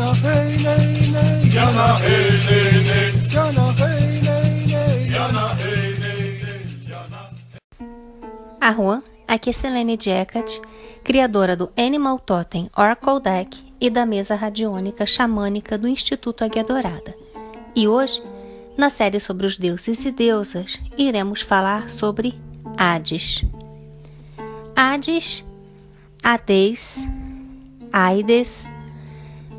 [0.00, 1.50] Jana hey nay nay.
[1.50, 3.12] Jana hey nay nay.
[3.28, 5.10] Jana hey nay nay.
[5.12, 6.60] Jana hey nay nay.
[6.88, 7.20] Jana.
[8.58, 10.58] A Juan, aqui é Selene Jackat,
[11.04, 17.14] criadora do Animal Totem Oracle Deck e da mesa radiônica xamânica do Instituto Águia Dourada.
[17.76, 18.22] E hoje,
[18.78, 22.40] na série sobre os deuses e deusas, iremos falar sobre
[22.78, 23.44] Hades.
[24.74, 25.44] Hades,
[26.22, 27.06] Hades,
[27.92, 28.66] Aides,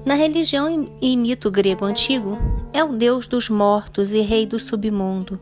[0.06, 2.38] na religião e mito grego antigo,
[2.74, 5.40] é o deus dos mortos e rei do submundo,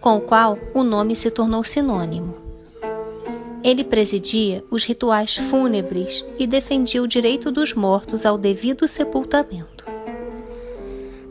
[0.00, 2.34] com o qual o nome se tornou sinônimo.
[3.62, 9.84] Ele presidia os rituais fúnebres e defendia o direito dos mortos ao devido sepultamento.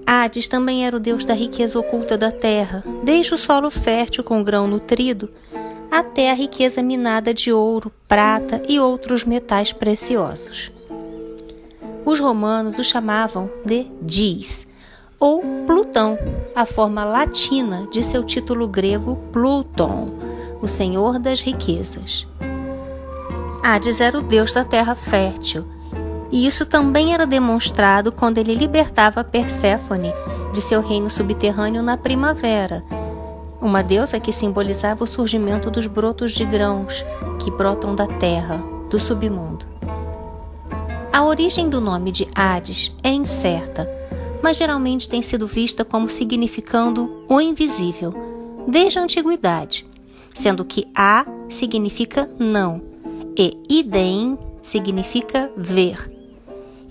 [0.05, 4.43] Hades também era o deus da riqueza oculta da terra, desde o solo fértil com
[4.43, 5.29] grão nutrido
[5.89, 10.71] até a riqueza minada de ouro, prata e outros metais preciosos.
[12.09, 14.65] Os romanos o chamavam de Dis,
[15.19, 16.17] ou Plutão,
[16.55, 20.09] a forma latina de seu título grego Pluton,
[20.59, 22.27] o senhor das riquezas.
[23.61, 25.67] Hades era o deus da terra fértil,
[26.31, 30.11] e isso também era demonstrado quando ele libertava Perséfone
[30.51, 32.83] de seu reino subterrâneo na primavera,
[33.61, 37.05] uma deusa que simbolizava o surgimento dos brotos de grãos
[37.37, 39.78] que brotam da terra, do submundo.
[41.11, 43.89] A origem do nome de Hades é incerta,
[44.43, 48.13] mas geralmente tem sido vista como significando o invisível,
[48.67, 49.87] desde a antiguidade,
[50.35, 52.81] sendo que A significa não
[53.35, 56.11] e Idem significa ver.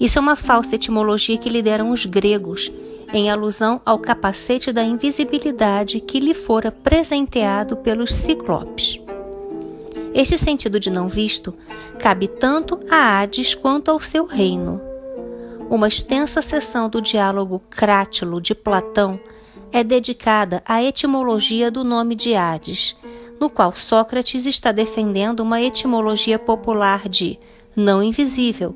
[0.00, 2.72] Isso é uma falsa etimologia que lhe deram os gregos,
[3.12, 9.00] em alusão ao capacete da invisibilidade que lhe fora presenteado pelos ciclopes.
[10.18, 11.54] Este sentido de não visto
[12.00, 14.80] cabe tanto a Hades quanto ao seu reino.
[15.70, 19.20] Uma extensa seção do diálogo Crátilo de Platão
[19.70, 22.96] é dedicada à etimologia do nome de Hades,
[23.40, 27.38] no qual Sócrates está defendendo uma etimologia popular de
[27.76, 28.74] não invisível,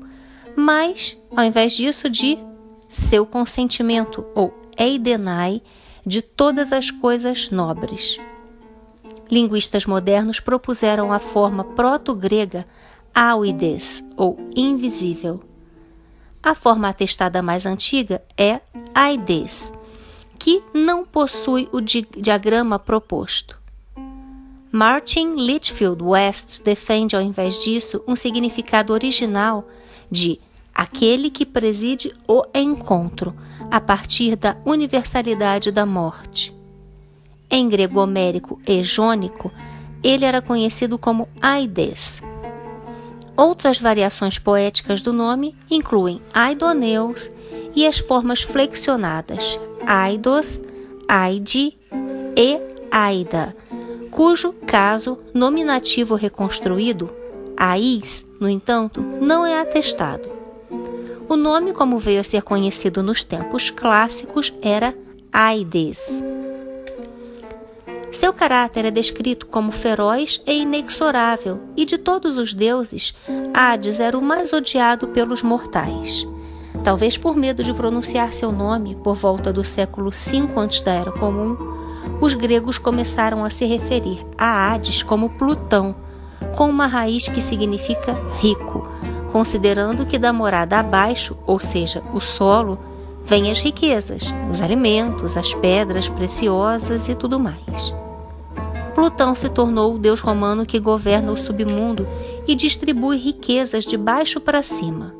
[0.55, 2.39] mas, ao invés disso, de
[2.87, 5.61] seu consentimento ou eidenai
[6.05, 8.17] de todas as coisas nobres.
[9.33, 12.67] Linguistas modernos propuseram a forma proto-grega
[13.15, 15.41] auides, ou invisível.
[16.43, 18.61] A forma atestada mais antiga é
[18.93, 19.73] aides,
[20.37, 23.59] que não possui o di diagrama proposto.
[24.71, 29.67] Martin Litchfield West defende, ao invés disso, um significado original
[30.11, 30.39] de
[30.75, 33.35] aquele que preside o encontro,
[33.71, 36.53] a partir da universalidade da morte.
[37.55, 39.51] Em grego homérico e jônico,
[40.03, 42.19] ele era conhecido como Aides.
[43.37, 47.29] Outras variações poéticas do nome incluem Aidoneus
[47.75, 50.63] e as formas flexionadas Aidos,
[51.07, 51.77] Aide
[52.35, 52.59] e
[52.91, 53.55] Aida,
[54.09, 57.11] cujo caso nominativo reconstruído,
[57.55, 60.27] Ais, no entanto, não é atestado.
[61.29, 64.95] O nome, como veio a ser conhecido nos tempos clássicos, era
[65.31, 66.23] Aides.
[68.13, 73.15] Seu caráter é descrito como feroz e inexorável, e de todos os deuses,
[73.51, 76.23] Hades era o mais odiado pelos mortais.
[76.83, 81.11] Talvez por medo de pronunciar seu nome, por volta do século V antes da Era
[81.11, 81.57] Comum,
[82.21, 85.95] os gregos começaram a se referir a Hades como Plutão,
[86.55, 88.87] com uma raiz que significa rico,
[89.31, 92.77] considerando que da morada abaixo, ou seja, o solo,
[93.25, 97.93] vêm as riquezas, os alimentos, as pedras preciosas e tudo mais.
[98.93, 102.07] Plutão se tornou o deus romano que governa o submundo
[102.47, 105.13] e distribui riquezas de baixo para cima.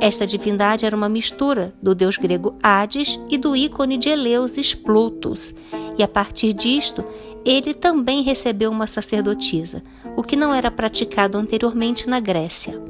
[0.00, 5.54] Esta divindade era uma mistura do deus grego Hades e do ícone de Eleusis Plutus,
[5.98, 7.04] e a partir disto,
[7.44, 9.82] ele também recebeu uma sacerdotisa,
[10.16, 12.80] o que não era praticado anteriormente na Grécia.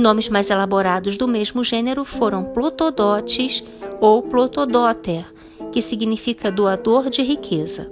[0.00, 3.62] Nomes mais elaborados do mesmo gênero foram Plutodotes
[4.00, 5.26] ou Plutodóter,
[5.70, 7.86] que significa doador de riqueza.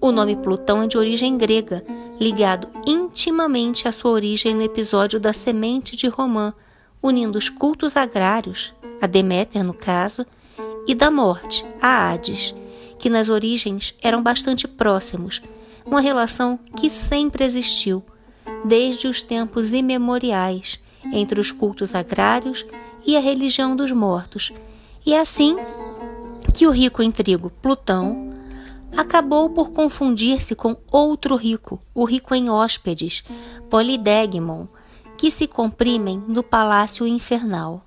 [0.00, 1.84] O nome Plutão é de origem grega,
[2.18, 6.52] ligado intimamente à sua origem no episódio da semente de Romã,
[7.00, 10.26] unindo os cultos agrários, a Deméter no caso,
[10.88, 12.52] e da morte, a Hades,
[12.98, 15.40] que nas origens eram bastante próximos,
[15.86, 18.02] uma relação que sempre existiu,
[18.64, 20.80] desde os tempos imemoriais,
[21.12, 22.66] entre os cultos agrários
[23.06, 24.52] e a religião dos mortos,
[25.04, 25.56] e é assim
[26.52, 28.32] que o rico em trigo Plutão
[28.96, 33.24] acabou por confundir-se com outro rico, o rico em hóspedes,
[33.68, 34.66] Polidegmon,
[35.16, 37.84] que se comprimem no palácio infernal.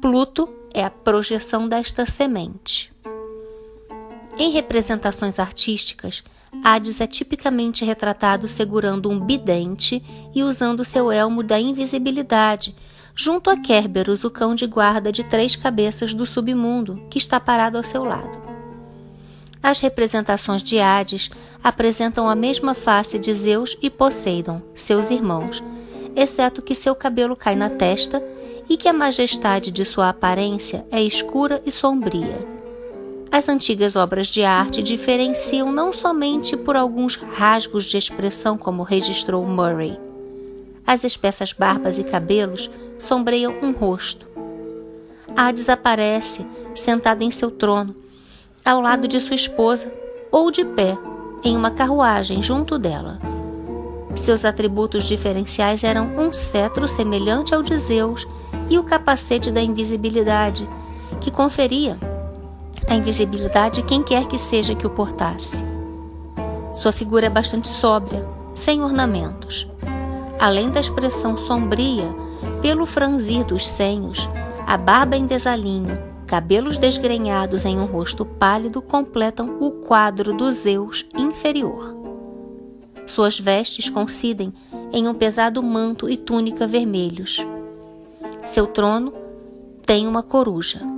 [0.00, 2.92] Pluto é a projeção desta semente.
[4.38, 6.24] Em representações artísticas,
[6.62, 10.02] Hades é tipicamente retratado segurando um bidente
[10.34, 12.74] e usando seu elmo da invisibilidade,
[13.14, 17.78] junto a Kerberos, o cão de guarda de três cabeças do submundo, que está parado
[17.78, 18.38] ao seu lado.
[19.62, 21.30] As representações de Hades
[21.62, 25.62] apresentam a mesma face de Zeus e Poseidon, seus irmãos,
[26.14, 28.22] exceto que seu cabelo cai na testa
[28.68, 32.61] e que a majestade de sua aparência é escura e sombria.
[33.32, 39.46] As antigas obras de arte diferenciam não somente por alguns rasgos de expressão, como registrou
[39.46, 39.98] Murray.
[40.86, 44.26] As espessas barbas e cabelos sombreiam um rosto.
[45.34, 47.96] Hades aparece sentada em seu trono,
[48.62, 49.90] ao lado de sua esposa,
[50.30, 50.98] ou de pé,
[51.42, 53.18] em uma carruagem junto dela.
[54.14, 58.28] Seus atributos diferenciais eram um cetro semelhante ao de Zeus
[58.68, 60.68] e o capacete da invisibilidade,
[61.18, 61.98] que conferia
[62.86, 65.58] a invisibilidade de quem quer que seja que o portasse.
[66.74, 69.68] Sua figura é bastante sóbria, sem ornamentos.
[70.38, 72.14] Além da expressão sombria,
[72.60, 74.28] pelo franzir dos senhos,
[74.66, 81.06] a barba em desalinho, cabelos desgrenhados em um rosto pálido completam o quadro do Zeus
[81.16, 81.94] inferior.
[83.06, 84.52] Suas vestes coincidem
[84.92, 87.44] em um pesado manto e túnica vermelhos.
[88.46, 89.12] Seu trono
[89.84, 90.91] tem uma coruja.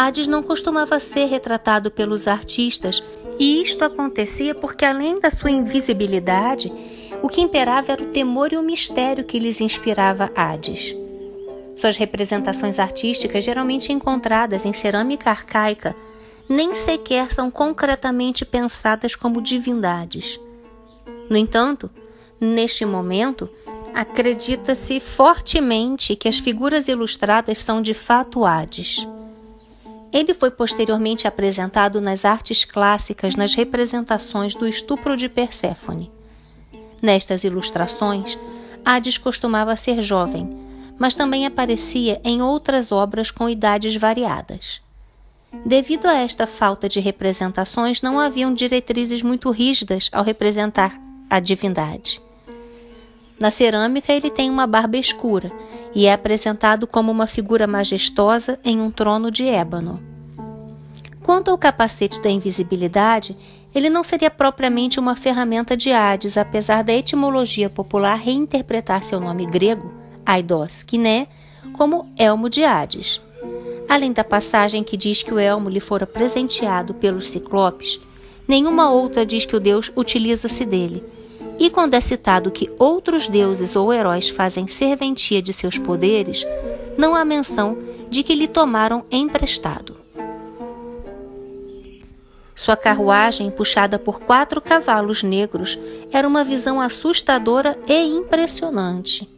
[0.00, 3.02] Hades não costumava ser retratado pelos artistas,
[3.36, 6.72] e isto acontecia porque, além da sua invisibilidade,
[7.20, 10.94] o que imperava era o temor e o mistério que lhes inspirava Hades.
[11.74, 15.96] Suas representações artísticas, geralmente encontradas em cerâmica arcaica,
[16.48, 20.38] nem sequer são concretamente pensadas como divindades.
[21.28, 21.90] No entanto,
[22.40, 23.50] neste momento,
[23.92, 29.04] acredita-se fortemente que as figuras ilustradas são de fato Hades.
[30.12, 36.10] Ele foi posteriormente apresentado nas artes clássicas nas representações do estupro de Perséfone.
[37.02, 38.38] Nestas ilustrações,
[38.84, 40.56] Hades costumava ser jovem,
[40.98, 44.80] mas também aparecia em outras obras com idades variadas.
[45.64, 50.98] Devido a esta falta de representações, não haviam diretrizes muito rígidas ao representar
[51.30, 52.20] a divindade.
[53.38, 55.52] Na cerâmica, ele tem uma barba escura
[55.94, 60.02] e é apresentado como uma figura majestosa em um trono de ébano.
[61.22, 63.36] Quanto ao capacete da invisibilidade,
[63.74, 69.46] ele não seria propriamente uma ferramenta de Hades, apesar da etimologia popular reinterpretar seu nome
[69.46, 69.92] grego,
[70.24, 71.28] Aidos Kiné,
[71.74, 73.20] como elmo de Hades.
[73.88, 78.00] Além da passagem que diz que o elmo lhe fora presenteado pelos ciclopes,
[78.46, 81.04] nenhuma outra diz que o deus utiliza-se dele
[81.58, 86.46] e quando é citado que outros deuses ou heróis fazem serventia de seus poderes,
[86.96, 87.76] não há menção
[88.08, 89.96] de que lhe tomaram emprestado.
[92.54, 95.78] Sua carruagem, puxada por quatro cavalos negros,
[96.12, 99.28] era uma visão assustadora e impressionante.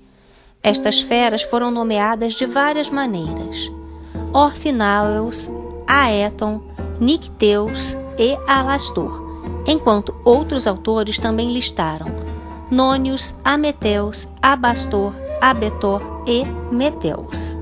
[0.62, 3.70] Estas feras foram nomeadas de várias maneiras:
[4.32, 5.50] Orfinaeus,
[5.86, 6.62] Aeton,
[6.98, 9.29] Nicteus e Alastor
[9.66, 12.06] enquanto outros autores também listaram
[12.70, 17.56] Nônios, Ameteus, Abastor, Abetor e Meteus.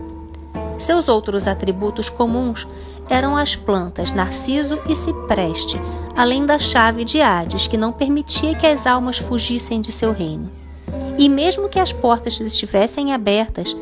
[0.79, 2.69] Seus outros atributos comuns
[3.09, 5.81] eram as plantas Narciso e Cipreste,
[6.15, 10.51] além da chave de Hades, que não permitia que as almas fugissem de seu reino.
[11.17, 13.75] E mesmo que as portas estivessem abertas,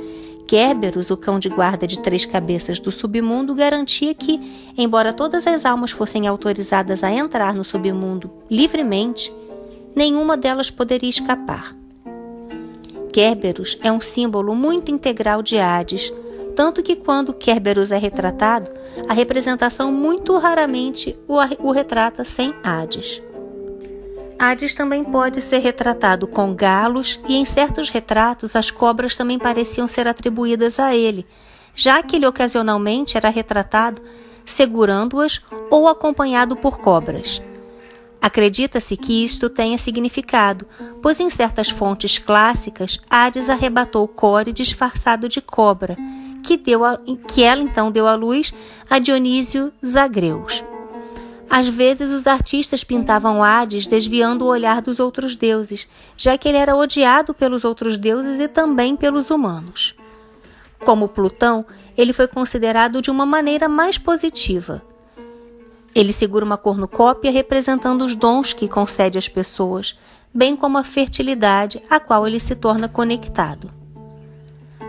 [0.47, 4.41] Kerberos, o cão de guarda de três cabeças do submundo, garantia que,
[4.79, 9.33] embora todas as almas fossem autorizadas a entrar no submundo livremente,
[9.95, 11.75] nenhuma delas poderia escapar.
[13.13, 16.13] Kerberos é um símbolo muito integral de Hades,
[16.55, 18.71] tanto que quando Kerberos é retratado,
[19.09, 23.23] a representação muito raramente o, retrata sem Hades.
[24.39, 29.89] Hades também pode ser retratado com galos, e em certos retratos as cobras também pareciam
[29.89, 31.27] ser atribuídas a ele,
[31.75, 34.03] já que ele ocasionalmente era retratado
[34.47, 37.43] segurando-as ou acompanhado por cobras.
[38.23, 40.67] Acredita-se que isto tenha significado,
[41.03, 45.97] pois em certas fontes clássicas Hades arrebatou Core disfarçado de cobra,
[46.43, 48.55] que, deu a, que ela então deu à luz
[48.89, 50.65] a Dionísio Zagreus.
[51.49, 56.59] Às vezes, os artistas pintavam Hades desviando o olhar dos outros deuses, já que ele
[56.59, 59.95] era orodeado pelos outros deuses e também pelos humanos.
[60.85, 61.65] Como Plutão,
[61.97, 64.83] ele foi considerado de uma maneira mais positiva.
[65.95, 69.99] Ele segura uma cornucópia representando os dons que concede às pessoas,
[70.35, 73.73] bem como a fertilidade a qual ele se torna conectado.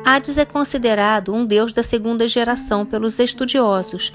[0.03, 4.11] Hades é considerado um deus da segunda geração pelos estudiosos,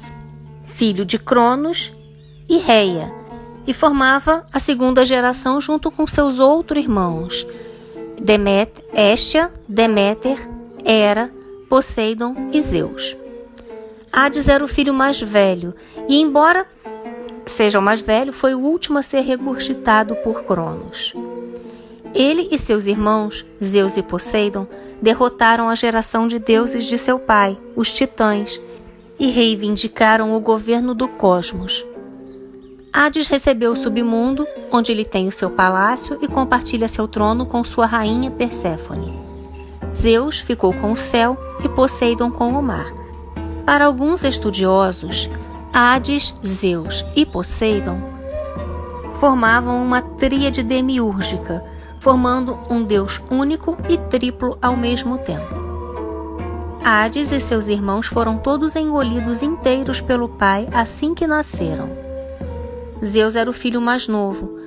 [0.64, 1.92] filho de Cronos
[2.52, 3.10] e Reia,
[3.66, 7.46] e formava a segunda geração junto com seus outros irmãos,
[8.20, 10.36] Demet, Hestia, Deméter,
[10.84, 11.32] Hera,
[11.66, 13.16] Poseidon e Zeus.
[14.12, 15.74] Hades era o filho mais velho
[16.06, 16.66] e, embora
[17.46, 21.14] seja o mais velho, foi o último a ser regurgitado por Cronos.
[22.14, 24.66] Ele e seus irmãos, Zeus e Poseidon,
[25.00, 28.60] derrotaram a geração de deuses de seu pai, os titãs,
[29.18, 31.86] e reivindicaram o governo do cosmos.
[32.92, 37.64] Hades recebeu o submundo, onde ele tem o seu palácio e compartilha seu trono com
[37.64, 39.18] sua rainha Perséfone.
[39.94, 42.92] Zeus ficou com o céu e Poseidon com o mar.
[43.64, 45.30] Para alguns estudiosos,
[45.72, 48.12] Hades, Zeus e Poseidon
[49.14, 51.64] formavam uma tríade demiúrgica,
[51.98, 55.62] formando um deus único e triplo ao mesmo tempo.
[56.84, 62.01] Hades e seus irmãos foram todos engolidos inteiros pelo pai assim que nasceram.
[63.04, 64.58] Zeus era o filho mais novo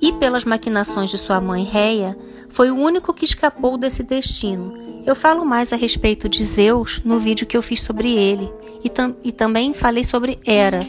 [0.00, 2.16] e, pelas maquinações de sua mãe Reia,
[2.48, 4.74] foi o único que escapou desse destino.
[5.06, 8.88] Eu falo mais a respeito de Zeus no vídeo que eu fiz sobre ele e,
[8.88, 10.86] tam e também falei sobre Hera.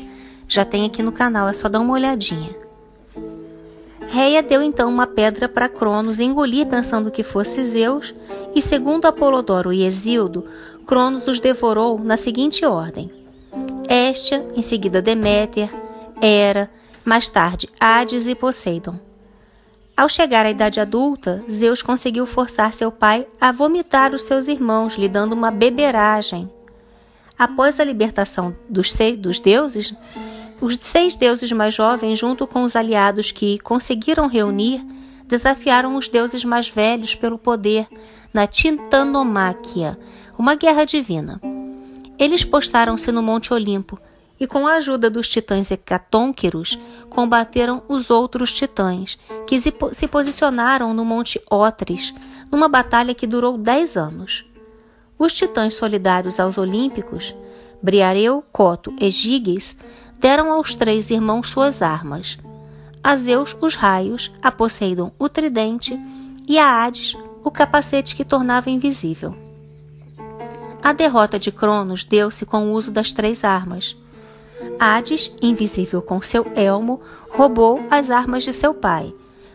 [0.47, 2.55] Já tem aqui no canal, é só dar uma olhadinha.
[4.07, 8.13] Reia deu então uma pedra para Cronos engolir pensando que fosse Zeus,
[8.53, 10.45] e segundo Apolodoro e Exildo,
[10.85, 13.09] Cronos os devorou na seguinte ordem:
[13.89, 15.69] Hestia, em seguida Deméter,
[16.21, 16.67] Hera,
[17.05, 18.99] mais tarde Hades e Poseidon.
[19.95, 24.95] Ao chegar à idade adulta, Zeus conseguiu forçar seu pai a vomitar os seus irmãos,
[24.95, 26.49] lhe dando uma beberagem.
[27.37, 29.93] Após a libertação dos, seis, dos deuses,
[30.59, 34.83] os seis deuses mais jovens, junto com os aliados que conseguiram reunir,
[35.27, 37.87] desafiaram os deuses mais velhos pelo poder
[38.33, 39.99] na Titanomáquia,
[40.37, 41.39] uma guerra divina.
[42.17, 43.99] Eles postaram-se no Monte Olimpo
[44.43, 46.77] e, com a ajuda dos titãs hecatônqueros,
[47.09, 52.13] combateram os outros titãs, que se posicionaram no Monte Otris,
[52.51, 54.45] numa batalha que durou dez anos.
[55.17, 57.33] Os titãs solidários aos olímpicos,
[57.81, 59.77] Briareu, Coto e Giges,
[60.19, 62.37] deram aos três irmãos suas armas:
[63.01, 65.97] a Zeus os raios, a Poseidon o tridente
[66.45, 69.33] e a Hades o capacete que tornava invisível.
[70.83, 73.95] A derrota de Cronos deu-se com o uso das três armas.
[74.79, 79.13] Hades, invisível com seu elmo, roubou as armas de seu pai.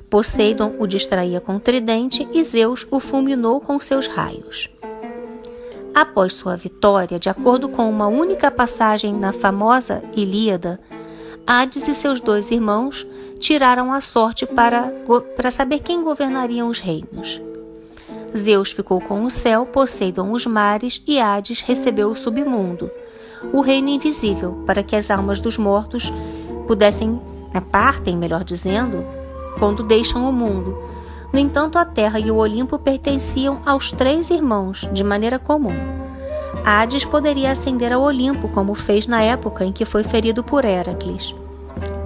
[0.08, 4.70] Poseidon o distraía com o tridente e Zeus o fulminou com seus raios.
[5.94, 10.80] Após sua vitória, de acordo com uma única passagem na famosa Ilíada,
[11.46, 13.06] Hades e seus dois irmãos
[13.38, 14.92] tiraram a sorte para,
[15.36, 17.40] para saber quem governariam os reinos.
[18.36, 22.90] Zeus ficou com o céu, Poseidon os mares e Hades recebeu o submundo,
[23.52, 26.12] o reino invisível, para que as almas dos mortos
[26.66, 27.20] pudessem,
[27.52, 29.04] né, partem, melhor dizendo,
[29.58, 30.76] quando deixam o mundo,
[31.32, 35.74] no entanto, a terra e o Olimpo pertenciam aos três irmãos, de maneira comum.
[36.64, 41.34] Hades poderia ascender ao Olimpo, como fez na época em que foi ferido por Heracles.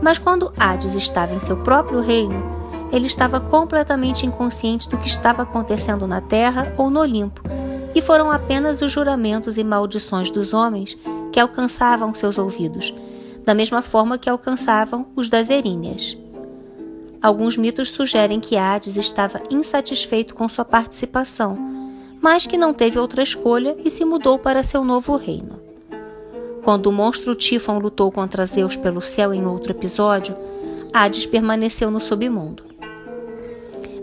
[0.01, 2.43] Mas quando Hades estava em seu próprio reino,
[2.91, 7.43] ele estava completamente inconsciente do que estava acontecendo na terra ou no Olimpo,
[7.95, 10.99] e foram apenas os juramentos e maldições dos homens
[11.33, 12.95] que alcançavam seus ouvidos,
[13.45, 16.17] da mesma forma que alcançavam os das Eríneas.
[17.21, 21.57] Alguns mitos sugerem que Hades estava insatisfeito com sua participação,
[22.21, 25.61] mas que não teve outra escolha e se mudou para seu novo reino.
[26.63, 30.37] Quando o monstro Tifon lutou contra Zeus pelo céu em outro episódio,
[30.93, 32.65] Hades permaneceu no submundo.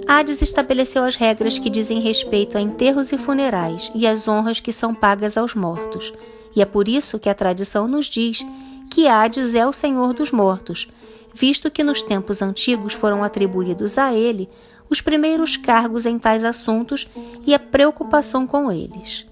[0.07, 4.73] Hades estabeleceu as regras que dizem respeito a enterros e funerais e as honras que
[4.73, 6.11] são pagas aos mortos,
[6.55, 8.45] e é por isso que a tradição nos diz
[8.89, 10.87] que Hades é o senhor dos mortos,
[11.33, 14.49] visto que nos tempos antigos foram atribuídos a ele
[14.89, 17.07] os primeiros cargos em tais assuntos
[17.45, 19.27] e a preocupação com eles.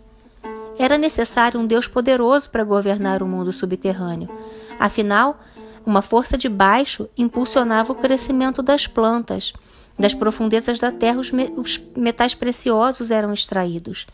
[0.78, 4.30] Era necessário um Deus poderoso para governar o mundo subterrâneo.
[4.80, 5.40] Afinal,
[5.84, 9.54] uma força de baixo impulsionava o crescimento das plantas.
[9.98, 14.06] Das profundezas da terra, os, me os metais preciosos eram extraídos.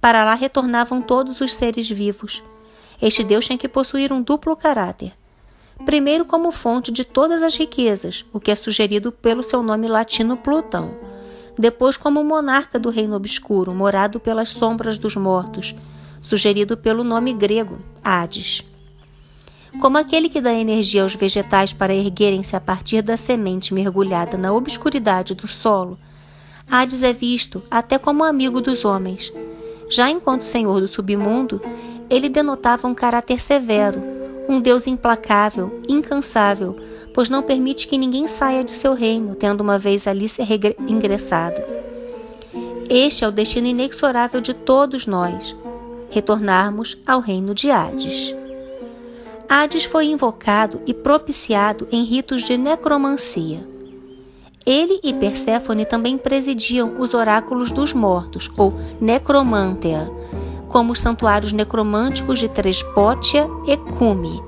[0.00, 2.42] Para lá retornavam todos os seres vivos.
[3.00, 5.12] Este Deus tinha que possuir um duplo caráter
[5.84, 10.36] primeiro como fonte de todas as riquezas, o que é sugerido pelo seu nome latino
[10.36, 10.94] Plutão,
[11.58, 15.74] depois como monarca do reino obscuro, morado pelas sombras dos mortos,
[16.20, 18.64] sugerido pelo nome grego Hades.
[19.80, 24.52] Como aquele que dá energia aos vegetais para erguerem-se a partir da semente mergulhada na
[24.52, 25.98] obscuridade do solo,
[26.70, 29.32] Hades é visto até como amigo dos homens.
[29.88, 31.60] Já enquanto senhor do submundo,
[32.10, 34.02] ele denotava um caráter severo,
[34.48, 36.76] um Deus implacável, incansável,
[37.14, 40.46] pois não permite que ninguém saia de seu reino, tendo uma vez ali ser
[40.86, 41.60] ingressado.
[42.88, 45.54] Este é o destino inexorável de todos nós,
[46.10, 48.34] retornarmos ao reino de Hades.
[49.48, 53.77] Hades foi invocado e propiciado em ritos de necromancia.
[54.68, 60.12] Ele e Perséfone também presidiam os oráculos dos mortos, ou necromântea,
[60.68, 64.44] como os santuários necromânticos de Trespótia e Cume.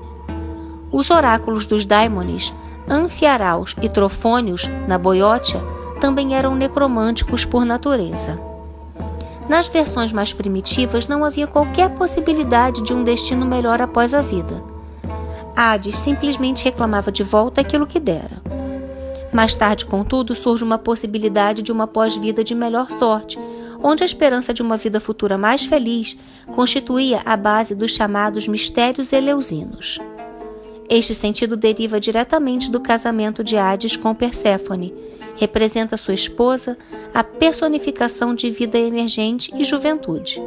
[0.91, 2.53] Os oráculos dos daimones,
[2.87, 5.59] Anfiaraus e Trofônios, na Boiótia,
[5.99, 8.39] também eram necromânticos por natureza.
[9.49, 14.63] Nas versões mais primitivas não havia qualquer possibilidade de um destino melhor após a vida.
[15.55, 18.60] Hades simplesmente reclamava de volta aquilo que dera.
[19.31, 23.39] Mais tarde, contudo, surge uma possibilidade de uma pós-vida de melhor sorte,
[23.81, 26.17] onde a esperança de uma vida futura mais feliz
[26.53, 29.99] constituía a base dos chamados mistérios eleusinos.
[30.89, 34.93] Este sentido deriva diretamente do casamento de Hades com Perséfone,
[35.37, 36.77] representa sua esposa,
[37.13, 40.41] a personificação de vida emergente e juventude.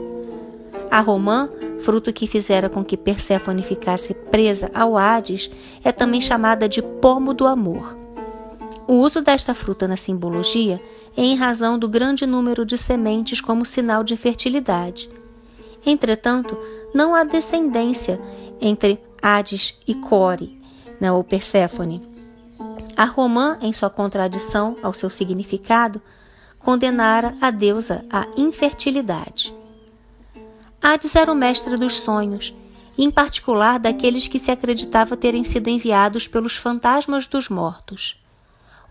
[0.91, 1.49] A romã,
[1.81, 5.51] fruto que fizera com que Perséfone ficasse presa ao Hades,
[5.83, 8.04] é também chamada de pomo do amor.
[8.87, 10.81] O uso desta fruta na simbologia
[11.17, 15.09] é em razão do grande número de sementes como sinal de fertilidade.
[15.87, 16.57] Entretanto,
[16.95, 18.21] não há descendência
[18.61, 20.61] entre Hades e Core,
[21.01, 22.03] né, ou Perséfone.
[22.97, 26.01] A romã, em sua contradição ao seu significado,
[26.59, 29.55] condenara a deusa à infertilidade.
[30.81, 32.55] Hades era o mestre dos sonhos,
[32.97, 38.24] e em particular daqueles que se acreditava terem sido enviados pelos fantasmas dos mortos.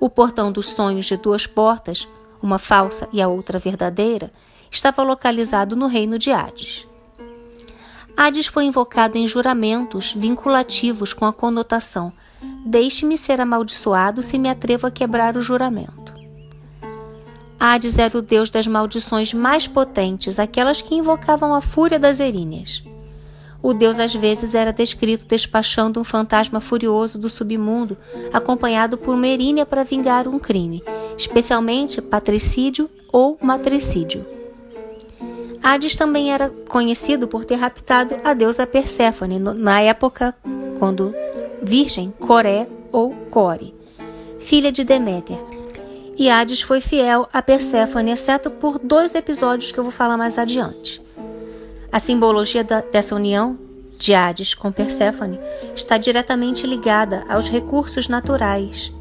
[0.04, 2.10] O portão dos sonhos de duas portas,
[2.42, 4.34] uma falsa e a outra verdadeira,
[4.70, 6.86] estava localizado no reino de Hades.
[8.18, 12.12] Hades foi invocado em juramentos vinculativos com a conotação:
[12.66, 16.14] Deixe-me ser amaldiçoado se me atrevo a quebrar o juramento.
[17.58, 22.84] Hades era o deus das maldições mais potentes, aquelas que invocavam a fúria das eríneas.
[23.64, 27.98] O deus às vezes era descrito despachando um fantasma furioso do submundo,
[28.34, 30.84] acompanhado por uma erínia para vingar um crime,
[31.18, 34.26] especialmente patricídio ou matricídio.
[35.64, 40.36] Hades também era conhecido por ter raptado a deusa Perséfone na época
[40.78, 41.16] quando
[41.62, 43.74] virgem Coré ou Core,
[44.40, 45.38] filha de Deméter.
[46.18, 50.38] E Hades foi fiel a Perséfone, exceto por dois episódios que eu vou falar mais
[50.38, 51.03] adiante.
[51.94, 53.56] A simbologia da, dessa união
[54.00, 55.40] de Hades com Perséfone
[55.76, 58.92] está diretamente ligada aos recursos naturais.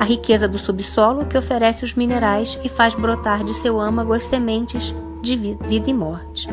[0.00, 4.26] A riqueza do subsolo que oferece os minerais e faz brotar de seu âmago as
[4.26, 6.48] sementes de vida e morte.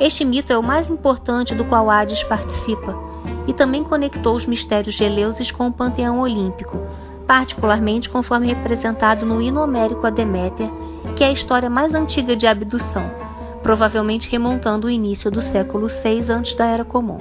[0.00, 2.98] Este mito é o mais importante do qual Hades participa
[3.46, 6.82] e também conectou os mistérios de Eleusis com o panteão olímpico,
[7.24, 10.68] particularmente conforme representado no hino homérico a Deméter,
[11.14, 13.08] que é a história mais antiga de abdução
[13.66, 17.18] provavelmente remontando o início do século VI antes da Era Comum.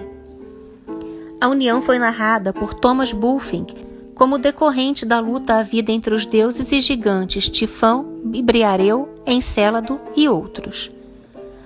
[1.42, 3.66] A união foi narrada por Thomas Bulfing
[4.14, 10.30] como decorrente da luta à vida entre os deuses e gigantes Tifão, Briareu, Encélado e
[10.30, 10.92] outros.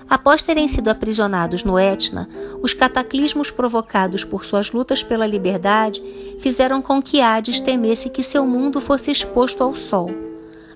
[0.10, 2.30] Após terem sido aprisionados no Etna,
[2.62, 6.02] os cataclismos provocados por suas lutas pela liberdade
[6.39, 10.10] fizeram com que Hades temesse que seu mundo fosse exposto ao sol.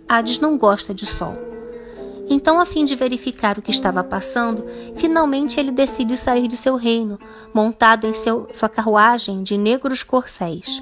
[0.10, 1.53] Hades não gosta de sol.
[2.30, 6.76] Então, a fim de verificar o que estava passando, finalmente ele decide sair de seu
[6.76, 7.20] reino,
[7.54, 10.82] montado em seu, sua carruagem de negros corcéis.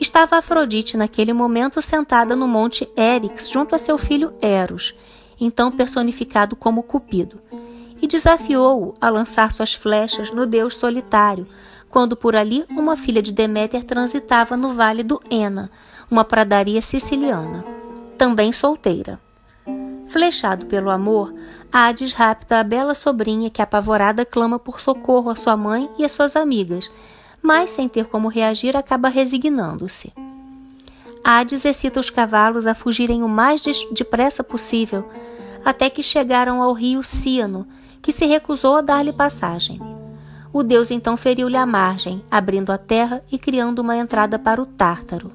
[0.00, 4.94] Estava Afrodite naquele momento sentada no monte Érix junto a seu filho Eros,
[5.40, 7.40] então personificado como Cupido,
[8.00, 11.46] e desafiou-o a lançar suas flechas no deus solitário,
[11.88, 15.70] quando por ali uma filha de Deméter transitava no vale do Ena,
[16.10, 17.64] uma pradaria siciliana,
[18.18, 19.20] também solteira.
[20.12, 21.32] Flechado pelo amor,
[21.72, 26.12] Hades rapta a bela sobrinha que, apavorada, clama por socorro a sua mãe e às
[26.12, 26.90] suas amigas,
[27.40, 30.12] mas, sem ter como reagir, acaba resignando-se.
[31.24, 35.08] Hades excita os cavalos a fugirem o mais depressa possível,
[35.64, 37.66] até que chegaram ao rio Ciano,
[38.02, 39.80] que se recusou a dar-lhe passagem.
[40.52, 44.66] O deus então feriu-lhe a margem, abrindo a terra e criando uma entrada para o
[44.66, 45.32] Tártaro.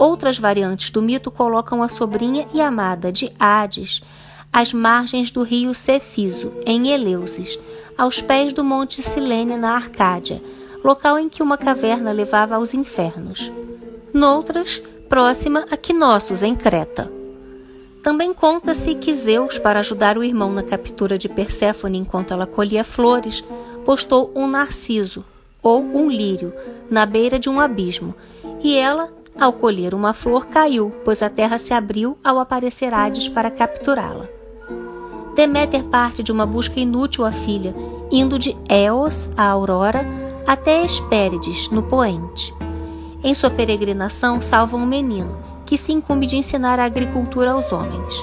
[0.00, 4.00] Outras variantes do mito colocam a sobrinha e amada de Hades
[4.50, 7.58] às margens do rio Cefiso, em Eleusis,
[7.98, 10.42] aos pés do monte Silene na Arcádia,
[10.82, 13.52] local em que uma caverna levava aos infernos.
[14.10, 17.12] Noutras, próxima a Quinóssos, em Creta.
[18.02, 22.84] Também conta-se que Zeus, para ajudar o irmão na captura de Perséfone enquanto ela colhia
[22.84, 23.44] flores,
[23.84, 25.22] postou um narciso,
[25.62, 26.54] ou um lírio,
[26.88, 28.14] na beira de um abismo,
[28.62, 33.28] e ela, ao colher uma flor, caiu, pois a terra se abriu ao aparecer Hades
[33.28, 34.28] para capturá-la.
[35.34, 37.74] Deméter parte de uma busca inútil à filha,
[38.10, 40.04] indo de Eos, a aurora,
[40.46, 42.54] até Hespérides, no poente.
[43.24, 48.14] Em sua peregrinação, salva um menino, que se incumbe de ensinar a agricultura aos homens.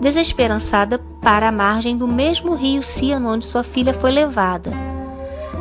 [0.00, 4.97] Desesperançada, para a margem do mesmo rio Ciano onde sua filha foi levada.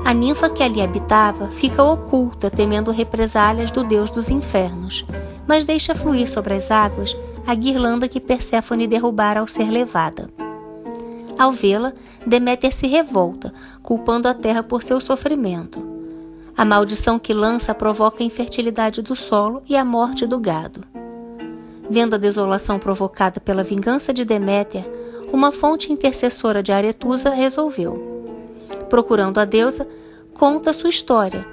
[0.07, 5.05] A ninfa que ali habitava fica oculta, temendo represálias do deus dos infernos,
[5.45, 7.13] mas deixa fluir sobre as águas
[7.45, 10.29] a guirlanda que Perséfone derrubara ao ser levada.
[11.37, 11.91] Ao vê-la,
[12.25, 15.85] Deméter se revolta, culpando a terra por seu sofrimento.
[16.55, 20.85] A maldição que lança provoca a infertilidade do solo e a morte do gado.
[21.89, 24.89] Vendo a desolação provocada pela vingança de Deméter,
[25.33, 28.16] uma fonte intercessora de Aretusa resolveu.
[28.89, 29.87] Procurando a deusa,
[30.33, 31.45] conta sua história,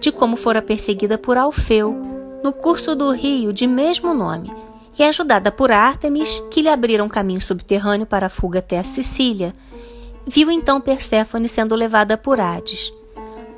[0.00, 1.92] de como fora perseguida por Alfeu,
[2.42, 4.52] no curso do rio de mesmo nome,
[4.98, 9.54] e ajudada por Ártemis, que lhe abriram caminho subterrâneo para a fuga até a Sicília,
[10.26, 12.92] viu então Perséfone sendo levada por Hades.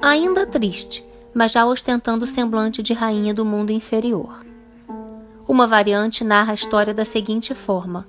[0.01, 1.05] Ainda triste,
[1.35, 4.45] mas já ostentando o semblante de rainha do mundo inferior.
[5.47, 8.07] Uma variante narra a história da seguinte forma: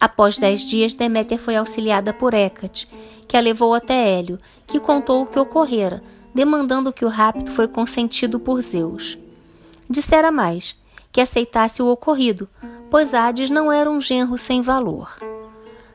[0.00, 2.88] Após dez dias, Deméter foi auxiliada por Hécate,
[3.26, 6.02] que a levou até Hélio, que contou o que ocorrera,
[6.34, 9.18] demandando que o rapto foi consentido por Zeus.
[9.90, 10.78] Dissera mais,
[11.10, 12.48] que aceitasse o ocorrido,
[12.90, 15.18] pois Hades não era um genro sem valor.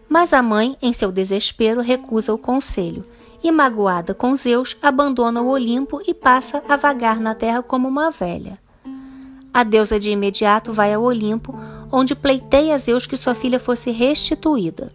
[0.09, 3.03] Mas a mãe, em seu desespero, recusa o conselho
[3.43, 8.11] e, magoada com Zeus, abandona o Olimpo e passa a vagar na terra como uma
[8.11, 8.57] velha.
[9.53, 11.57] A deusa de imediato vai ao Olimpo,
[11.95, 14.91] onde pleiteia a Zeus que sua filha fosse restituída.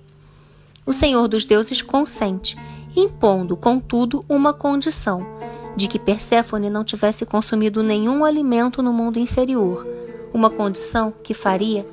[0.84, 2.58] O Senhor dos Deuses consente,
[2.96, 5.24] impondo, contudo, uma condição:
[5.76, 9.86] de que Perséfone não tivesse consumido nenhum alimento no mundo inferior,
[10.34, 11.86] uma condição que faria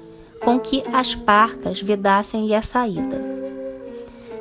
[0.43, 3.34] com que as parcas vedassem-lhe a saída.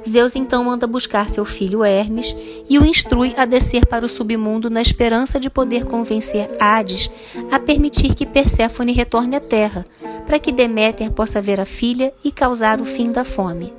[0.09, 2.37] Zeus então manda buscar seu filho Hermes
[2.69, 7.11] e o instrui a descer para o submundo na esperança de poder convencer Hades
[7.51, 9.85] a permitir que Perséfone retorne à terra,
[10.27, 13.73] para que Deméter possa ver a filha e causar o fim da fome.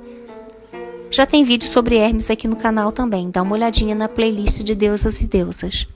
[1.10, 4.74] Já tem vídeo sobre Hermes aqui no canal também, dá uma olhadinha na playlist de
[4.74, 5.86] deusas e deusas.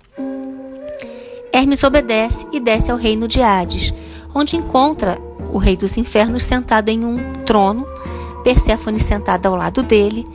[1.52, 3.92] Hermes obedece e desce ao reino de Hades,
[4.32, 5.18] onde encontra
[5.52, 7.84] o rei dos infernos sentado em um trono
[8.42, 10.26] Perséfone sentada ao lado dele,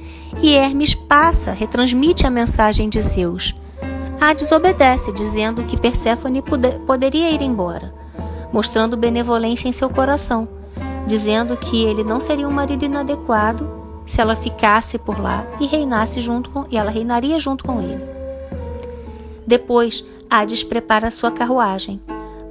[0.42, 3.56] e Hermes passa, retransmite a mensagem de Zeus.
[4.20, 6.44] Hades obedece, dizendo que Perséfone
[6.86, 7.94] poderia ir embora,
[8.52, 10.48] mostrando benevolência em seu coração,
[11.06, 13.70] dizendo que ele não seria um marido inadequado
[14.06, 18.04] se ela ficasse por lá e reinasse junto com, e ela reinaria junto com ele.
[19.46, 22.02] Depois, Hades prepara sua carruagem,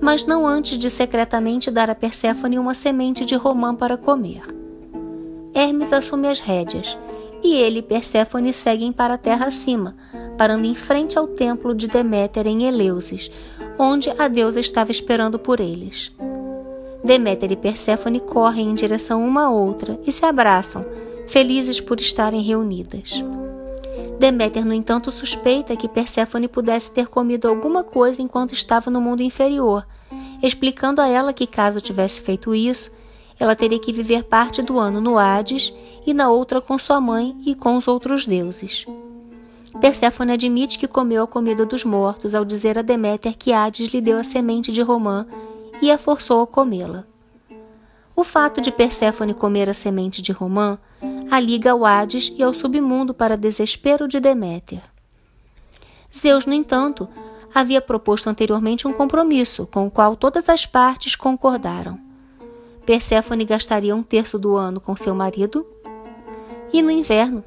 [0.00, 4.42] mas não antes de secretamente dar a Perséfone uma semente de romã para comer.
[5.54, 6.98] Hermes assume as rédeas,
[7.42, 9.94] e ele e Perséfone seguem para a terra acima,
[10.36, 13.30] parando em frente ao templo de Deméter em Eleusis,
[13.78, 16.12] onde a deusa estava esperando por eles.
[17.04, 20.84] Deméter e Perséfone correm em direção uma a outra e se abraçam,
[21.28, 23.22] felizes por estarem reunidas.
[24.18, 29.22] Deméter, no entanto, suspeita que Perséfone pudesse ter comido alguma coisa enquanto estava no mundo
[29.22, 29.86] inferior,
[30.42, 32.90] explicando a ela que, caso tivesse feito isso,
[33.38, 35.72] ela teria que viver parte do ano no Hades
[36.06, 38.86] e na outra com sua mãe e com os outros deuses.
[39.80, 44.00] Perséfone admite que comeu a comida dos mortos ao dizer a Deméter que Hades lhe
[44.00, 45.26] deu a semente de romã
[45.82, 47.04] e a forçou a comê-la.
[48.16, 50.78] O fato de Perséfone comer a semente de romã
[51.30, 54.80] a liga ao Hades e ao submundo para desespero de Deméter.
[56.16, 57.08] Zeus, no entanto,
[57.52, 62.03] havia proposto anteriormente um compromisso com o qual todas as partes concordaram.
[62.84, 65.66] Perséfone gastaria um terço do ano com seu marido,
[66.72, 67.44] e no inverno,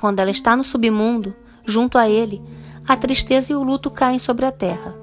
[0.00, 1.34] quando ela está no submundo,
[1.66, 2.42] junto a ele,
[2.86, 4.94] a tristeza e o luto caem sobre a terra.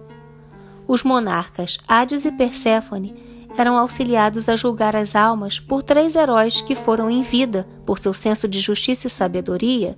[0.88, 3.16] Os monarcas Hades e Perséfone
[3.58, 8.14] eram auxiliados a julgar as almas por três heróis que foram em vida, por seu
[8.14, 9.98] senso de justiça e sabedoria,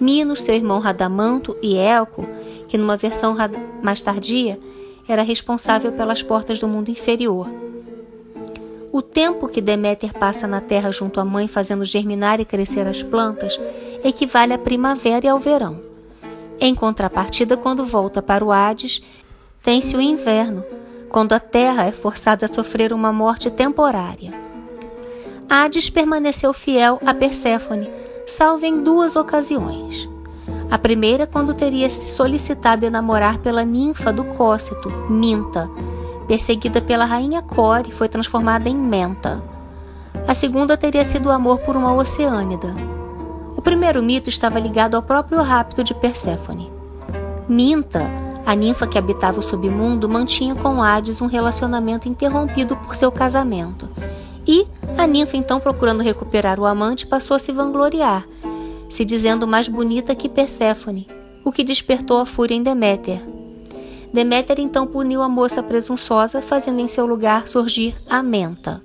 [0.00, 2.26] Minos, seu irmão Radamanto e Elco,
[2.66, 3.36] que numa versão
[3.82, 4.58] mais tardia
[5.08, 7.48] era responsável pelas portas do mundo inferior.
[8.92, 13.02] O tempo que Deméter passa na terra junto à mãe fazendo germinar e crescer as
[13.02, 13.58] plantas
[14.04, 15.80] equivale à primavera e ao verão.
[16.60, 19.02] Em contrapartida, quando volta para o Hades,
[19.62, 20.62] tem-se o inverno,
[21.08, 24.30] quando a terra é forçada a sofrer uma morte temporária.
[25.48, 27.90] Hades permaneceu fiel a Perséfone,
[28.26, 30.06] salvo em duas ocasiões.
[30.70, 35.70] A primeira, quando teria se solicitado enamorar pela ninfa do Cócito, Minta,
[36.22, 39.42] perseguida pela rainha Core, foi transformada em Menta.
[40.26, 42.74] A segunda teria sido o amor por uma oceânida.
[43.56, 46.70] O primeiro mito estava ligado ao próprio rapto de Perséfone.
[47.48, 48.10] Minta,
[48.44, 53.88] a ninfa que habitava o submundo, mantinha com Hades um relacionamento interrompido por seu casamento.
[54.46, 54.66] E
[54.98, 58.26] a ninfa, então procurando recuperar o amante, passou a se vangloriar,
[58.90, 61.06] se dizendo mais bonita que Perséfone,
[61.44, 63.22] o que despertou a fúria em Deméter.
[64.12, 68.82] Deméter então puniu a moça presunçosa, fazendo em seu lugar surgir a Menta.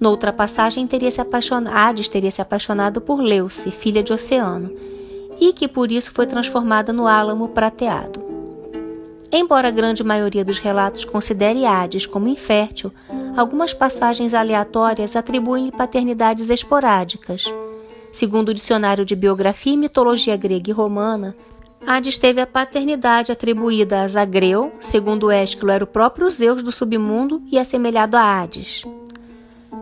[0.00, 4.74] Noutra passagem, teria se apaixonado, Hades teria se apaixonado por Leuce, filha de Oceano,
[5.38, 8.18] e que por isso foi transformada no álamo prateado.
[9.30, 12.90] Embora a grande maioria dos relatos considere Hades como infértil,
[13.36, 17.44] algumas passagens aleatórias atribuem-lhe paternidades esporádicas.
[18.10, 21.36] Segundo o dicionário de biografia e mitologia grega e romana,
[21.86, 27.42] Hades teve a paternidade atribuída a Zagreu, segundo Ésquilo era o próprio Zeus do submundo
[27.50, 28.84] e assemelhado a Hades.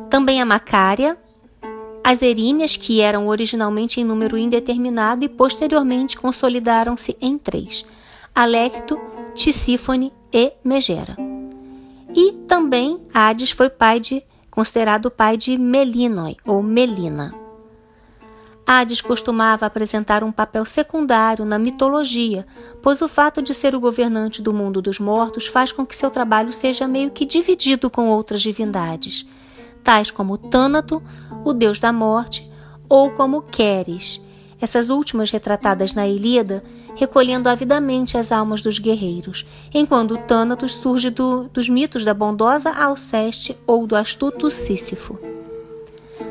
[0.08, 1.18] Também a Macária,
[2.02, 7.84] as Eríneas, que eram originalmente em número indeterminado e posteriormente consolidaram-se em três:
[8.34, 8.98] Alecto,
[9.34, 11.16] Tisífone e Megera.
[12.14, 17.47] E também Hades foi pai de, considerado pai de Melinoi ou Melina.
[18.70, 22.46] Hades costumava apresentar um papel secundário na mitologia,
[22.82, 26.10] pois o fato de ser o governante do mundo dos mortos faz com que seu
[26.10, 29.26] trabalho seja meio que dividido com outras divindades,
[29.82, 31.02] tais como Tânato,
[31.42, 32.46] o deus da morte,
[32.90, 34.20] ou como Queres,
[34.60, 36.62] essas últimas retratadas na Ilíada,
[36.94, 43.56] recolhendo avidamente as almas dos guerreiros, enquanto Tânatos surge do, dos mitos da bondosa Alceste
[43.66, 45.37] ou do astuto Sísifo.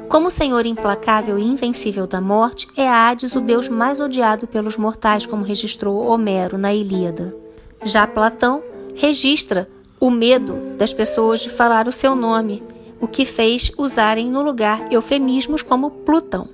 [0.09, 5.25] Como senhor implacável e invencível da morte, é Hades o deus mais odiado pelos mortais,
[5.25, 7.35] como registrou Homero na Ilíada.
[7.83, 8.63] Já Platão
[8.95, 9.69] registra
[9.99, 12.63] o medo das pessoas de falar o seu nome,
[12.99, 16.47] o que fez usarem no lugar eufemismos como Plutão.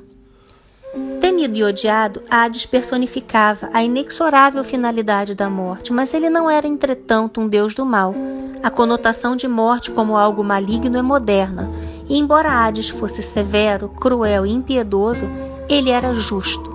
[1.19, 7.39] Temido e odiado, Hades personificava a inexorável finalidade da morte, mas ele não era, entretanto,
[7.39, 8.13] um deus do mal.
[8.61, 11.71] A conotação de morte como algo maligno é moderna
[12.07, 15.29] e embora Hades fosse severo, cruel e impiedoso,
[15.69, 16.73] ele era justo.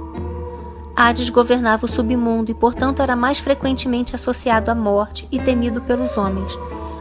[0.96, 6.16] Hades governava o submundo e, portanto, era mais frequentemente associado à morte e temido pelos
[6.16, 6.58] homens.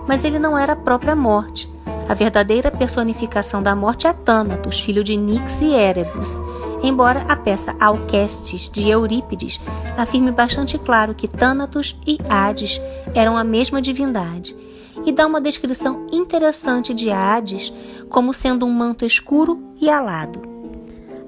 [0.07, 1.67] Mas ele não era a própria morte.
[2.07, 6.39] A verdadeira personificação da morte é Thanatos, filho de Nix e Erebus,
[6.81, 9.59] embora a peça Alcestes, de Eurípides,
[9.97, 12.79] afirme bastante claro que Thanatos e Hades
[13.13, 14.66] eram a mesma divindade
[15.05, 17.73] e dá uma descrição interessante de Hades
[18.09, 20.41] como sendo um manto escuro e alado.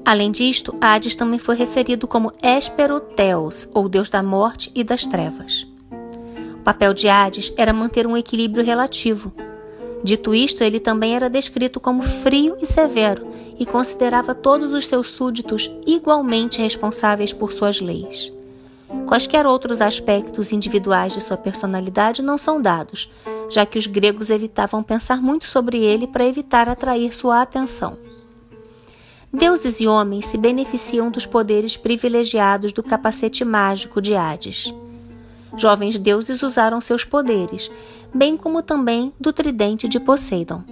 [0.05, 5.67] Além disto, Hades também foi referido como Esperoteos, ou deus da morte e das trevas.
[6.55, 9.31] O papel de Hades era manter um equilíbrio relativo.
[10.03, 13.27] Dito isto, ele também era descrito como frio e severo
[13.59, 18.31] e considerava todos os seus súditos igualmente responsáveis por suas leis.
[19.05, 23.11] Quaisquer outros aspectos individuais de sua personalidade não são dados,
[23.49, 27.97] já que os gregos evitavam pensar muito sobre ele para evitar atrair sua atenção.
[29.31, 34.73] Deuses e homens se beneficiam dos poderes privilegiados do capacete mágico de Hades.
[35.55, 37.69] Jovens deuses usaram seus poderes,
[38.13, 40.63] bem como também do tridente de Poseidon.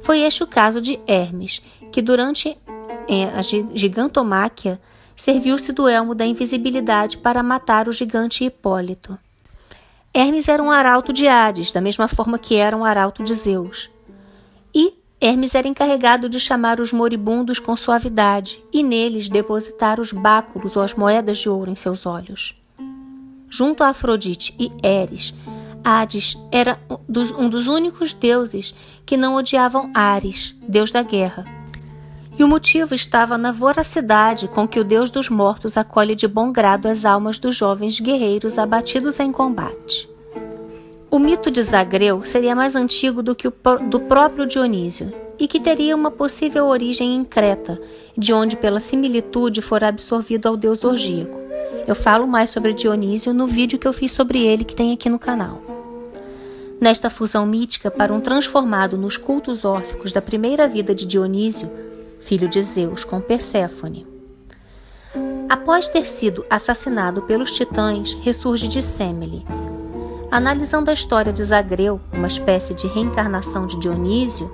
[0.00, 2.56] Foi este o caso de Hermes, que durante
[3.08, 3.42] é, a
[3.74, 4.80] gigantomáquia
[5.16, 9.18] serviu-se do elmo da invisibilidade para matar o gigante Hipólito.
[10.14, 13.90] Hermes era um arauto de Hades, da mesma forma que era um arauto de Zeus.
[14.74, 20.76] E Hermes era encarregado de chamar os moribundos com suavidade e neles depositar os báculos
[20.76, 22.54] ou as moedas de ouro em seus olhos.
[23.48, 25.34] Junto a Afrodite e Eris,
[25.82, 26.78] Hades era
[27.38, 28.74] um dos únicos deuses
[29.06, 31.44] que não odiavam Ares, deus da guerra.
[32.38, 36.50] E o motivo estava na voracidade com que o deus dos mortos acolhe de bom
[36.50, 40.08] grado as almas dos jovens guerreiros abatidos em combate.
[41.10, 43.52] O mito de Zagreu seria mais antigo do que o
[43.90, 47.78] do próprio Dionísio e que teria uma possível origem em Creta,
[48.16, 51.38] de onde, pela similitude, fora absorvido ao deus orgíaco.
[51.86, 55.10] Eu falo mais sobre Dionísio no vídeo que eu fiz sobre ele que tem aqui
[55.10, 55.60] no canal.
[56.80, 61.70] Nesta fusão mítica para um transformado nos cultos órficos da primeira vida de Dionísio,
[62.22, 64.06] filho de Zeus, com Perséfone.
[65.48, 69.44] Após ter sido assassinado pelos titãs, ressurge de Semele.
[70.30, 74.50] Analisando a história de Zagreu, uma espécie de reencarnação de Dionísio,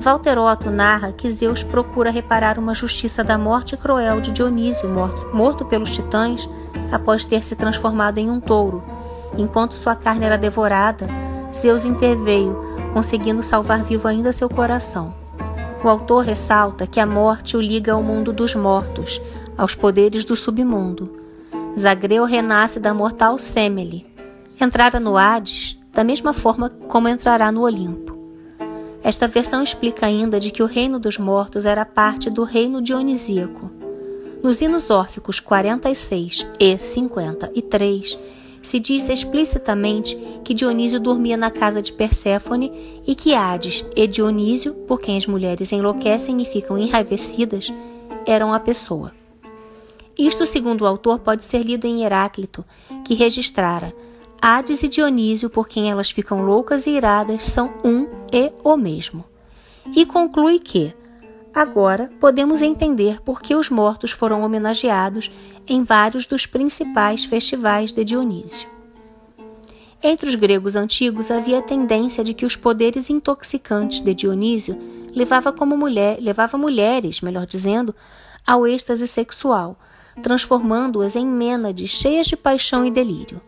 [0.00, 5.28] Walter Otto narra que Zeus procura reparar uma justiça da morte cruel de Dionísio, morto,
[5.36, 6.48] morto pelos titãs
[6.90, 8.82] após ter se transformado em um touro.
[9.36, 11.06] Enquanto sua carne era devorada,
[11.54, 12.58] Zeus interveio,
[12.94, 15.17] conseguindo salvar vivo ainda seu coração.
[15.82, 19.22] O autor ressalta que a morte o liga ao mundo dos mortos,
[19.56, 21.16] aos poderes do submundo.
[21.78, 24.04] Zagreu renasce da mortal Semele.
[24.60, 28.18] Entrara no Hades da mesma forma como entrará no Olimpo.
[29.02, 33.70] Esta versão explica ainda de que o reino dos mortos era parte do reino dionisíaco.
[34.42, 38.18] Nos hinos órficos 46 e 53,
[38.62, 44.74] se diz explicitamente que Dionísio dormia na casa de Perséfone e que Hades e Dionísio,
[44.74, 47.72] por quem as mulheres enlouquecem e ficam enraivecidas,
[48.26, 49.12] eram a pessoa.
[50.18, 52.64] Isto, segundo o autor, pode ser lido em Heráclito,
[53.04, 53.94] que registrara
[54.40, 59.24] Hades e Dionísio, por quem elas ficam loucas e iradas, são um e o mesmo.
[59.96, 60.94] E conclui que,
[61.52, 65.30] agora, podemos entender por que os mortos foram homenageados
[65.68, 68.68] em vários dos principais festivais de Dionísio.
[70.02, 74.78] Entre os gregos antigos havia a tendência de que os poderes intoxicantes de Dionísio
[75.14, 77.94] levava como mulher, levava mulheres, melhor dizendo,
[78.46, 79.78] ao êxtase sexual,
[80.22, 83.40] transformando-as em mênades cheias de paixão e delírio.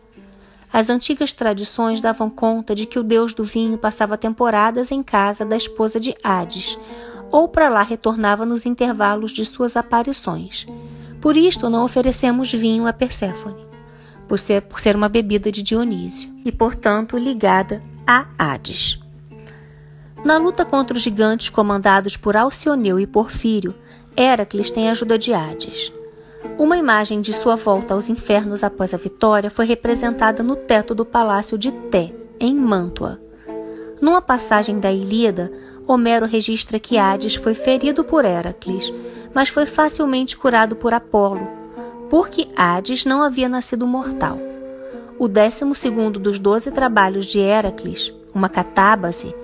[0.71, 5.45] As antigas tradições davam conta de que o deus do vinho passava temporadas em casa
[5.45, 6.77] da esposa de Hades,
[7.31, 10.67] ou para lá retornava nos intervalos de suas aparições.
[11.21, 13.63] Por isto não oferecemos vinho a Perséfone,
[14.27, 18.99] por ser, por ser uma bebida de Dionísio e, portanto, ligada a Hades.
[20.25, 23.75] Na luta contra os gigantes comandados por Alcioneu e Porfírio,
[24.17, 25.93] Heracles tem a ajuda de Hades.
[26.57, 31.05] Uma imagem de sua volta aos infernos após a vitória foi representada no teto do
[31.05, 33.19] palácio de Té, em Mantua.
[34.01, 35.51] Numa passagem da Ilíada,
[35.87, 38.93] Homero registra que Hades foi ferido por Heracles,
[39.33, 41.47] mas foi facilmente curado por Apolo,
[42.09, 44.37] porque Hades não havia nascido mortal.
[45.19, 49.35] O décimo segundo dos doze trabalhos de Heracles, uma catábase,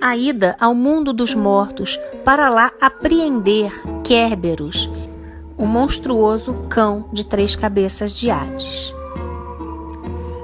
[0.00, 3.72] a ida ao mundo dos mortos para lá apreender
[4.04, 4.90] Kerberos
[5.58, 8.94] o monstruoso cão de três cabeças de Hades.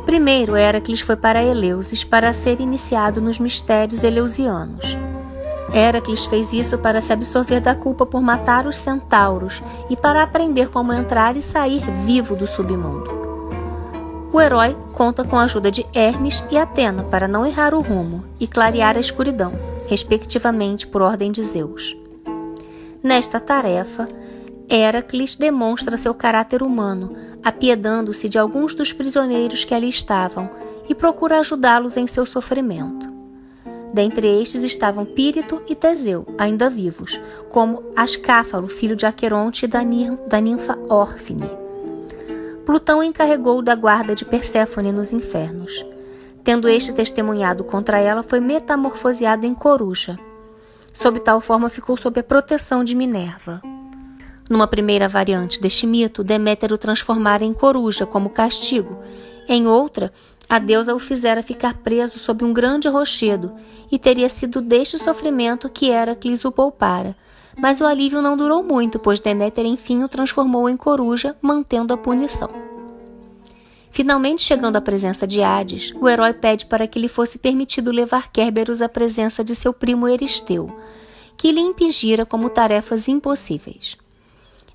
[0.07, 4.97] Primeiro, Heracles foi para Eleusis para ser iniciado nos mistérios eleusianos.
[5.75, 10.69] Heracles fez isso para se absorver da culpa por matar os centauros e para aprender
[10.69, 13.23] como entrar e sair vivo do submundo.
[14.33, 18.25] O herói conta com a ajuda de Hermes e Atena para não errar o rumo
[18.41, 19.53] e clarear a escuridão,
[19.87, 21.97] respectivamente por ordem de Zeus.
[23.03, 24.09] Nesta tarefa,
[24.71, 30.49] Heracles demonstra seu caráter humano, apiedando-se de alguns dos prisioneiros que ali estavam
[30.89, 33.12] e procura ajudá-los em seu sofrimento.
[33.93, 39.83] Dentre estes estavam Pírito e Teseu, ainda vivos, como Ascáfalo, filho de Aqueronte e da,
[39.83, 41.51] ninfa Órfine.
[42.65, 45.85] Plutão encarregou da guarda de Perséfone nos infernos.
[46.43, 50.19] Tendo este testemunhado contra ela, foi metamorfoseado em coruja.
[50.93, 53.61] Sob tal forma, ficou sob a proteção de Minerva.
[54.49, 58.99] Numa primeira variante deste mito, Deméter o transformara em coruja como castigo.
[59.49, 60.13] Em outra,
[60.53, 63.53] a deusa o fizera ficar preso sob um grande rochedo,
[63.91, 67.17] e teria sido deste sofrimento que Heracles o poupara.
[67.59, 71.97] Mas o alívio não durou muito, pois Deméter enfim o transformou em coruja, mantendo a
[71.97, 72.51] punição.
[73.91, 78.31] Finalmente chegando à presença de Hades, o herói pede para que lhe fosse permitido levar
[78.31, 80.71] Kerberos à presença de seu primo Eristeu,
[81.35, 83.97] que lhe impingira como tarefas impossíveis.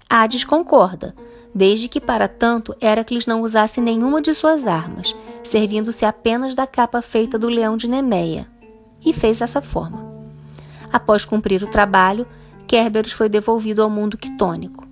[0.09, 1.13] Hades concorda,
[1.53, 5.15] desde que para tanto Heracles não usasse nenhuma de suas armas,
[5.47, 8.47] servindo-se apenas da capa feita do leão de Nemeia,
[9.05, 10.05] e fez dessa forma.
[10.91, 12.27] Após cumprir o trabalho,
[12.67, 14.86] Kerberos foi devolvido ao mundo quitônico.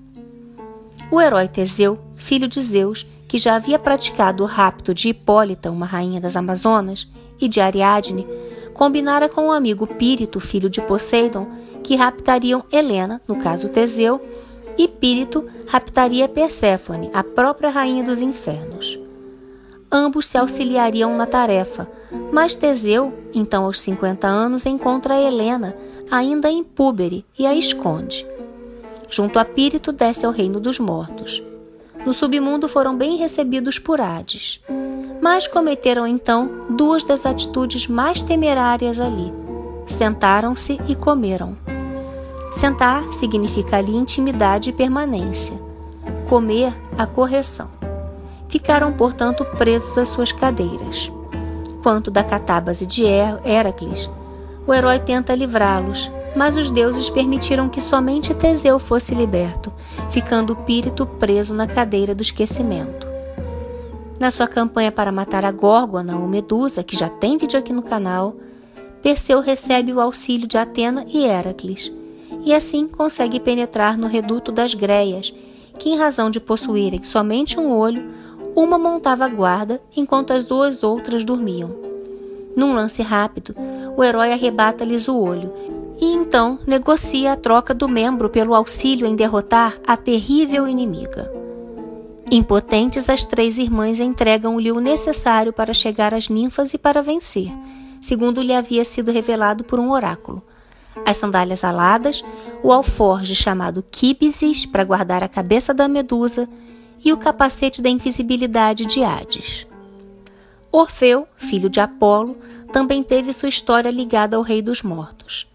[1.11, 5.85] O herói Teseu, filho de Zeus, que já havia praticado o rapto de Hipólita, uma
[5.85, 7.07] rainha das Amazonas,
[7.39, 8.25] e de Ariadne,
[8.73, 11.47] combinara com o um amigo Pírito, filho de Poseidon,
[11.83, 14.21] que raptariam Helena, no caso Teseu,
[14.77, 18.99] e Pírito raptaria Perséfone, a própria rainha dos infernos.
[19.91, 21.87] Ambos se auxiliariam na tarefa,
[22.31, 25.75] mas Teseu, então aos 50 anos, encontra Helena,
[26.09, 28.25] ainda em púbere, e a esconde.
[29.09, 31.43] Junto a Pírito desce ao reino dos mortos.
[32.05, 34.61] No submundo foram bem recebidos por Hades,
[35.21, 39.33] mas cometeram então duas das atitudes mais temerárias ali.
[39.87, 41.57] Sentaram-se e comeram.
[42.51, 45.59] Sentar significa ali intimidade e permanência.
[46.29, 47.74] Comer, a correção.
[48.49, 51.11] Ficaram, portanto, presos às suas cadeiras.
[51.83, 54.09] Quanto da catábase de Heracles,
[54.65, 59.71] o herói tenta livrá-los, mas os deuses permitiram que somente Teseu fosse liberto,
[60.09, 63.07] ficando o Pírito preso na cadeira do esquecimento.
[64.19, 67.83] Na sua campanha para matar a Górgona ou Medusa, que já tem vídeo aqui no
[67.83, 68.35] canal,
[69.01, 71.91] Perseu recebe o auxílio de Atena e Heracles,
[72.43, 75.33] e assim consegue penetrar no reduto das Greias,
[75.77, 78.09] que, em razão de possuírem somente um olho,
[78.55, 81.75] uma montava guarda enquanto as duas outras dormiam.
[82.55, 83.53] Num lance rápido,
[83.97, 85.51] o herói arrebata-lhes o olho
[85.99, 91.31] e então negocia a troca do membro pelo auxílio em derrotar a terrível inimiga.
[92.31, 97.51] Impotentes, as três irmãs entregam-lhe o necessário para chegar às ninfas e para vencer,
[98.01, 100.41] segundo lhe havia sido revelado por um oráculo.
[101.05, 102.23] As sandálias aladas,
[102.63, 106.47] o alforge chamado Quíbises para guardar a cabeça da medusa
[107.03, 109.67] e o capacete da invisibilidade de Hades.
[110.71, 112.37] Orfeu, filho de Apolo,
[112.71, 115.47] também teve sua história ligada ao rei dos mortos.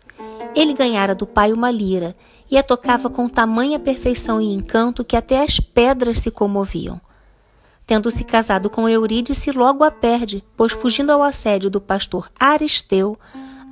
[0.55, 2.17] Ele ganhara do pai uma lira
[2.51, 7.01] e a tocava com tamanha perfeição e encanto que até as pedras se comoviam.
[7.87, 13.19] Tendo-se casado com Eurídice, logo a perde, pois fugindo ao assédio do pastor Aristeu,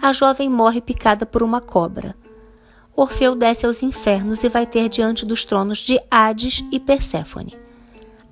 [0.03, 2.15] a jovem morre picada por uma cobra.
[3.01, 7.57] Orfeu desce aos infernos e vai ter diante dos tronos de Hades e Perséfone.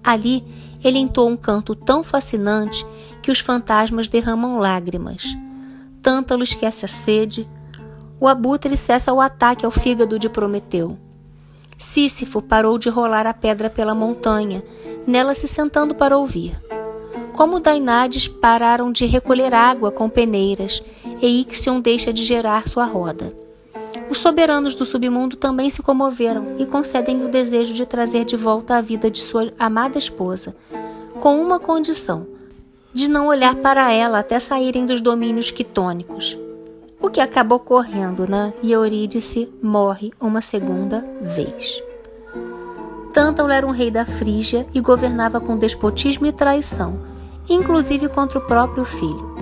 [0.02, 0.42] Ali,
[0.82, 2.84] ele entoa um canto tão fascinante
[3.22, 5.22] que os fantasmas derramam lágrimas.
[6.02, 7.46] Tântalo esquece a sede,
[8.18, 10.98] o abutre cessa o ataque ao fígado de Prometeu.
[11.78, 14.64] Sísifo parou de rolar a pedra pela montanha,
[15.06, 16.60] nela se sentando para ouvir.
[17.34, 20.82] Como Dainades pararam de recolher água com peneiras,
[21.22, 23.45] e Ixion deixa de gerar sua roda.
[24.08, 28.76] Os soberanos do submundo também se comoveram e concedem o desejo de trazer de volta
[28.76, 30.56] a vida de sua amada esposa,
[31.20, 32.26] com uma condição:
[32.92, 36.38] de não olhar para ela até saírem dos domínios quitônicos
[37.00, 38.52] o que acabou ocorrendo, né?
[38.62, 41.82] E Eurídice morre uma segunda vez.
[43.12, 46.98] Tântalo era um rei da Frígia e governava com despotismo e traição,
[47.48, 49.34] inclusive contra o próprio filho.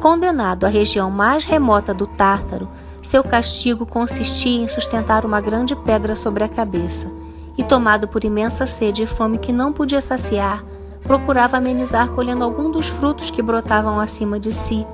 [0.00, 2.68] Condenado à região mais remota do Tártaro,
[3.06, 7.10] seu castigo consistia em sustentar uma grande pedra sobre a cabeça,
[7.56, 10.64] e tomado por imensa sede e fome que não podia saciar,
[11.04, 14.84] procurava amenizar colhendo algum dos frutos que brotavam acima de si,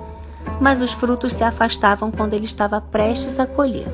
[0.60, 3.88] mas os frutos se afastavam quando ele estava prestes a colher.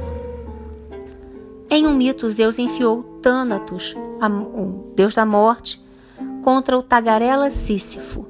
[1.71, 3.95] Em um mito, Zeus enfiou Thanatos,
[4.55, 5.81] o deus da morte,
[6.43, 8.27] contra o tagarela Sísifo.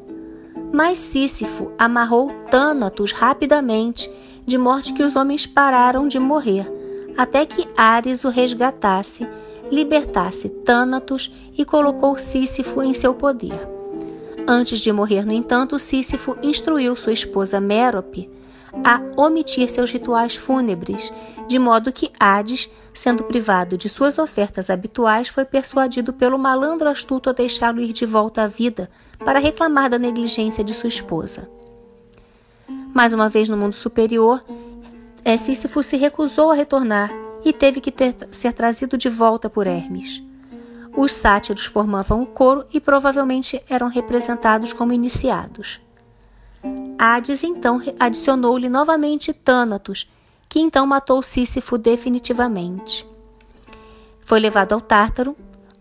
[0.70, 4.10] Mas Sísifo amarrou Thanatos rapidamente,
[4.48, 6.66] de morte que os homens pararam de morrer,
[7.18, 9.28] até que Ares o resgatasse,
[9.70, 13.60] libertasse Thanatos e colocou Sísifo em seu poder.
[14.46, 18.30] Antes de morrer, no entanto, Sísifo instruiu sua esposa Mérope
[18.82, 21.12] a omitir seus rituais fúnebres,
[21.46, 27.28] de modo que Hades, sendo privado de suas ofertas habituais, foi persuadido pelo malandro astuto
[27.28, 31.57] a deixá-lo ir de volta à vida para reclamar da negligência de sua esposa.
[32.94, 34.42] Mais uma vez no mundo superior,
[35.24, 37.10] é, Sísifo se recusou a retornar
[37.44, 40.22] e teve que ter, ser trazido de volta por Hermes.
[40.96, 45.80] Os sátiros formavam o coro e provavelmente eram representados como iniciados.
[46.98, 50.10] Hades então adicionou-lhe novamente Tânatos,
[50.48, 53.06] que então matou Sísifo definitivamente.
[54.22, 55.36] Foi levado ao Tártaro,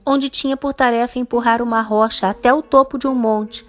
[0.05, 3.67] onde tinha por tarefa empurrar uma rocha até o topo de um monte,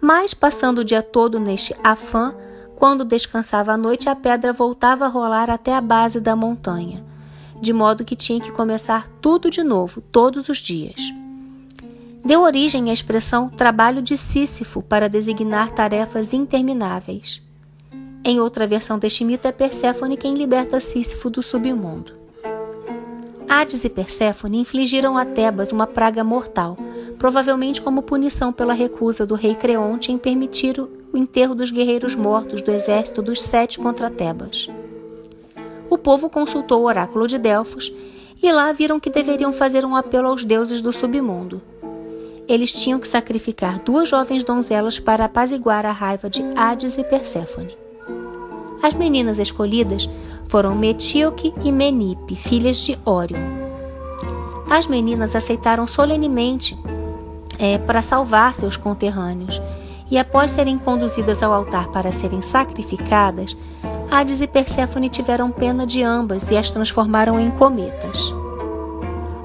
[0.00, 2.34] mas passando o dia todo neste afã,
[2.78, 7.08] quando descansava à noite, a pedra voltava a rolar até a base da montanha
[7.60, 11.00] de modo que tinha que começar tudo de novo, todos os dias.
[12.24, 17.42] Deu origem à expressão trabalho de Sísifo para designar tarefas intermináveis.
[18.24, 22.12] Em outra versão deste mito é Perséfone quem liberta Sísifo do submundo.
[23.48, 26.76] Hades e Perséfone infligiram a Tebas uma praga mortal,
[27.18, 30.78] provavelmente como punição pela recusa do rei Creonte em permitir
[31.12, 34.68] o enterro dos guerreiros mortos do exército dos sete contra Tebas
[35.90, 37.92] o povo consultou o oráculo de Delfos
[38.42, 41.60] e lá viram que deveriam fazer um apelo aos deuses do submundo.
[42.46, 47.76] Eles tinham que sacrificar duas jovens donzelas para apaziguar a raiva de Hades e Perséfone.
[48.82, 50.08] As meninas escolhidas
[50.46, 53.40] foram Metíoque e Menipe, filhas de Órion.
[54.70, 56.78] As meninas aceitaram solenemente
[57.58, 59.60] é, para salvar seus conterrâneos
[60.10, 63.56] e, após serem conduzidas ao altar para serem sacrificadas,
[64.10, 68.34] Hades e Perséfone tiveram pena de ambas e as transformaram em cometas.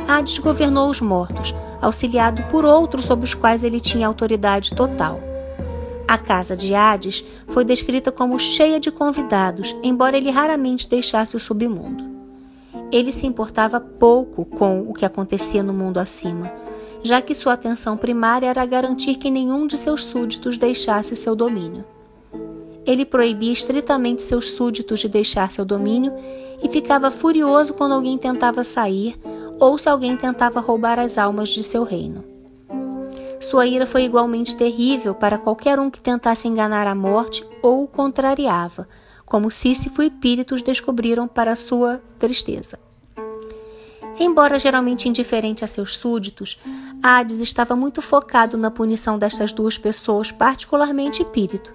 [0.07, 5.19] Hades governou os mortos, auxiliado por outros sobre os quais ele tinha autoridade total.
[6.07, 11.39] A casa de Hades foi descrita como cheia de convidados, embora ele raramente deixasse o
[11.39, 12.03] submundo.
[12.91, 16.51] Ele se importava pouco com o que acontecia no mundo acima,
[17.03, 21.83] já que sua atenção primária era garantir que nenhum de seus súditos deixasse seu domínio.
[22.85, 26.13] Ele proibia estritamente seus súditos de deixar seu domínio
[26.61, 29.19] e ficava furioso quando alguém tentava sair
[29.59, 32.23] ou se alguém tentava roubar as almas de seu reino.
[33.39, 37.87] Sua ira foi igualmente terrível para qualquer um que tentasse enganar a morte ou o
[37.87, 38.87] contrariava,
[39.25, 42.79] como Sísifo e Píritos descobriram para sua tristeza.
[44.19, 46.59] Embora geralmente indiferente a seus súditos,
[47.01, 51.73] Hades estava muito focado na punição destas duas pessoas, particularmente Pírito.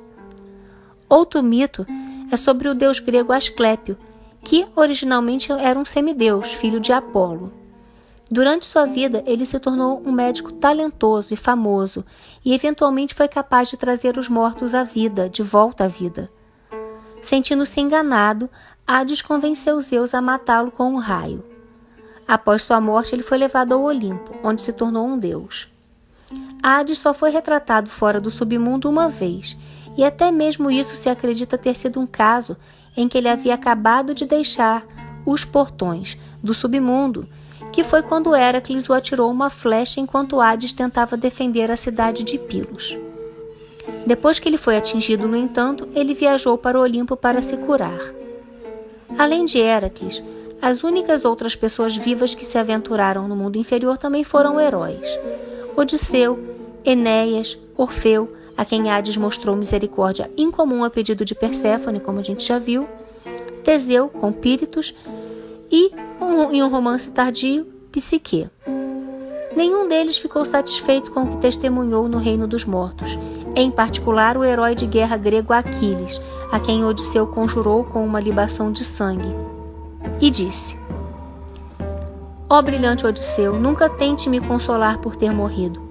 [1.09, 1.87] Outro mito
[2.31, 3.97] é sobre o deus grego Asclépio,
[4.43, 7.53] que originalmente era um semideus, filho de Apolo.
[8.31, 12.05] Durante sua vida, ele se tornou um médico talentoso e famoso
[12.45, 16.31] e eventualmente foi capaz de trazer os mortos à vida, de volta à vida.
[17.23, 18.51] Sentindo-se enganado,
[18.87, 21.43] Hades convenceu Zeus a matá-lo com um raio.
[22.29, 25.69] Após sua morte, ele foi levado ao Olimpo, onde se tornou um deus.
[26.63, 29.57] Hades só foi retratado fora do submundo uma vez,
[29.97, 32.57] e até mesmo isso se acredita ter sido um caso
[32.95, 34.85] em que ele havia acabado de deixar
[35.25, 37.27] os portões do submundo
[37.73, 42.39] que foi quando Heracles o atirou uma flecha enquanto Hades tentava defender a cidade de
[42.39, 42.99] Pilos.
[44.07, 47.99] Depois que ele foi atingido, no entanto, ele viajou para o Olimpo para se curar.
[49.19, 50.23] Além de Heracles,
[50.61, 55.19] as únicas outras pessoas vivas que se aventuraram no mundo inferior também foram heróis:
[55.77, 56.39] Odisseu,
[56.85, 62.45] Enéas, Orfeu, a quem Hades mostrou misericórdia incomum a pedido de Perséfone, como a gente
[62.45, 62.89] já viu,
[63.63, 64.95] Teseu, com Píritos,
[65.71, 68.49] e, um, em um romance tardio, Psique.
[69.57, 73.19] Nenhum deles ficou satisfeito com o que testemunhou no reino dos mortos,
[73.55, 78.73] em particular o herói de guerra grego Aquiles, a quem Odisseu conjurou com uma libação
[78.73, 79.58] de sangue.
[80.21, 80.77] E disse:
[82.51, 85.87] Ó oh, brilhante Odisseu, nunca tente me consolar por ter morrido.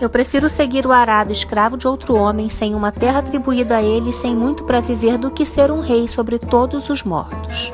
[0.00, 4.10] Eu prefiro seguir o arado escravo de outro homem, sem uma terra atribuída a ele
[4.10, 7.72] e sem muito para viver, do que ser um rei sobre todos os mortos.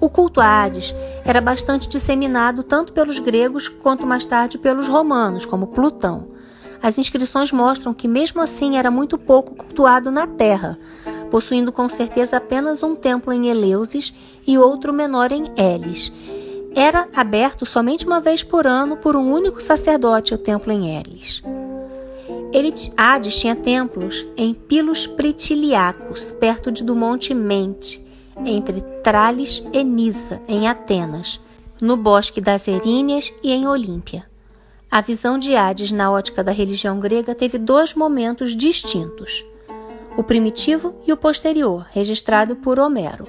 [0.00, 5.44] O culto a Hades era bastante disseminado tanto pelos gregos quanto mais tarde pelos romanos,
[5.44, 6.28] como Plutão.
[6.80, 10.78] As inscrições mostram que, mesmo assim, era muito pouco cultuado na terra,
[11.30, 14.12] possuindo com certeza apenas um templo em Eleusis
[14.46, 16.12] e outro menor em Elis.
[16.74, 21.42] Era aberto somente uma vez por ano por um único sacerdote o templo em Elis.
[22.52, 28.04] Ele, Hades tinha templos em Pilos Pritiliacos, perto do Monte Mente,
[28.44, 31.40] entre Trales e Nisa, em Atenas,
[31.80, 34.24] no bosque das Eríneas e em Olímpia.
[34.90, 39.44] A visão de Hades na ótica da religião grega teve dois momentos distintos:
[40.18, 43.28] o primitivo e o posterior, registrado por Homero.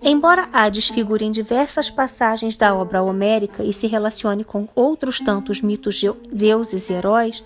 [0.00, 5.60] Embora Hades figure em diversas passagens da obra homérica e se relacione com outros tantos
[5.60, 7.44] mitos de deuses e heróis,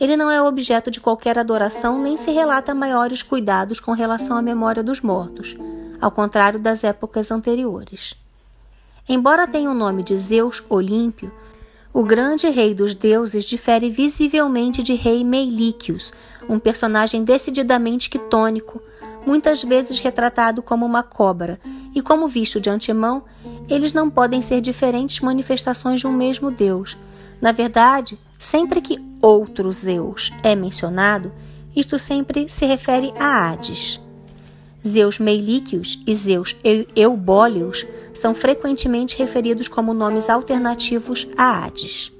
[0.00, 4.42] ele não é objeto de qualquer adoração nem se relata maiores cuidados com relação à
[4.42, 5.56] memória dos mortos
[6.00, 8.16] ao contrário das épocas anteriores.
[9.08, 11.30] Embora tenha o nome de Zeus Olímpio,
[11.92, 16.12] o grande rei dos deuses difere visivelmente de rei Meilíquios,
[16.48, 18.80] um personagem decididamente quitônico,
[19.26, 21.60] muitas vezes retratado como uma cobra,
[21.94, 23.24] e como visto de antemão,
[23.68, 26.96] eles não podem ser diferentes manifestações de um mesmo deus.
[27.40, 31.32] Na verdade, sempre que outro Zeus é mencionado,
[31.74, 34.00] isto sempre se refere a Hades.
[34.86, 36.56] Zeus Meilíquios e Zeus
[36.96, 42.12] Eubóleos são frequentemente referidos como nomes alternativos a Hades.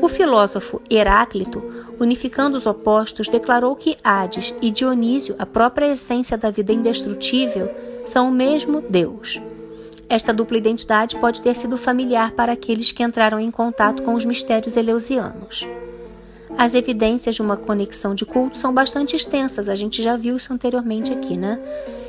[0.00, 1.62] O filósofo Heráclito,
[1.98, 7.70] unificando os opostos, declarou que Hades e Dionísio, a própria essência da vida indestrutível,
[8.04, 9.40] são o mesmo Deus.
[10.08, 14.24] Esta dupla identidade pode ter sido familiar para aqueles que entraram em contato com os
[14.24, 15.66] mistérios eleusianos.
[16.56, 20.52] As evidências de uma conexão de culto são bastante extensas, a gente já viu isso
[20.52, 21.58] anteriormente aqui, né?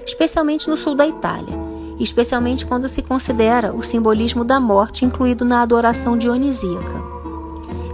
[0.05, 1.57] Especialmente no sul da Itália,
[1.99, 7.13] especialmente quando se considera o simbolismo da morte incluído na adoração dionisíaca.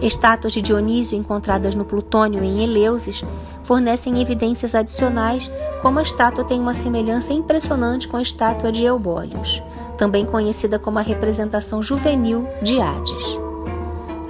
[0.01, 3.21] Estátuas de Dionísio encontradas no Plutônio em Eleusis
[3.63, 9.61] fornecem evidências adicionais, como a estátua tem uma semelhança impressionante com a estátua de Eubólios,
[9.97, 13.48] também conhecida como a representação juvenil de Hades.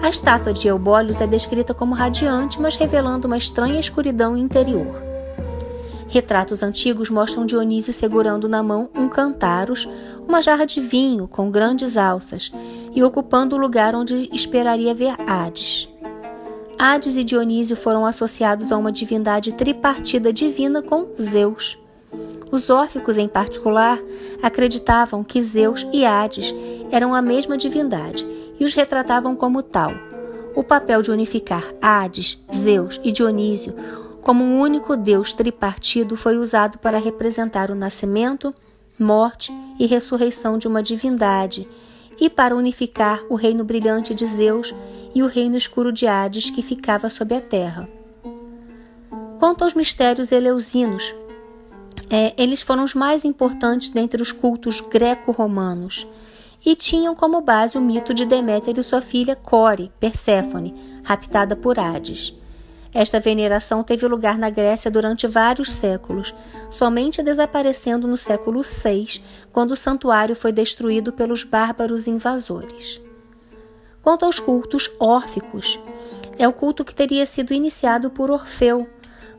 [0.02, 4.96] A estátua de Eubólios é descrita como radiante, mas revelando uma estranha escuridão interior.
[6.08, 9.88] Retratos antigos mostram Dionísio segurando na mão um cantaros,
[10.26, 12.50] uma jarra de vinho com grandes alças,
[12.96, 15.90] e ocupando o lugar onde esperaria ver Hades.
[16.80, 21.78] Hades e Dionísio foram associados a uma divindade tripartida divina com Zeus.
[22.50, 24.00] Os órficos, em particular,
[24.42, 26.56] acreditavam que Zeus e Hades
[26.90, 29.92] eram a mesma divindade e os retratavam como tal.
[30.56, 33.74] O papel de unificar Hades, Zeus e Dionísio
[34.22, 38.54] como um único deus tripartido foi usado para representar o nascimento,
[39.00, 41.68] morte e ressurreição de uma divindade
[42.20, 44.76] e para unificar o reino brilhante de Zeus
[45.16, 47.88] e o reino escuro de Hades que ficava sob a terra.
[49.40, 51.16] Quanto aos mistérios eleusinos,
[52.10, 56.06] é, eles foram os mais importantes dentre os cultos greco-romanos
[56.66, 61.80] e tinham como base o mito de Deméter e sua filha Core, Perséfone, raptada por
[61.80, 62.36] Hades.
[62.94, 66.34] Esta veneração teve lugar na Grécia durante vários séculos,
[66.72, 73.00] somente desaparecendo no século VI, quando o santuário foi destruído pelos bárbaros invasores.
[74.02, 75.80] Quanto aos cultos órficos,
[76.38, 78.88] é o culto que teria sido iniciado por Orfeu.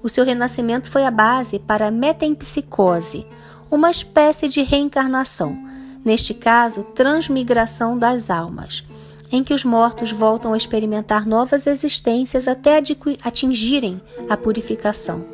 [0.03, 3.27] O seu renascimento foi a base para a metempsicose,
[3.71, 5.70] uma espécie de reencarnação,
[6.05, 8.84] neste caso, transmigração das almas
[9.32, 12.82] em que os mortos voltam a experimentar novas existências até
[13.22, 15.24] atingirem a purificação.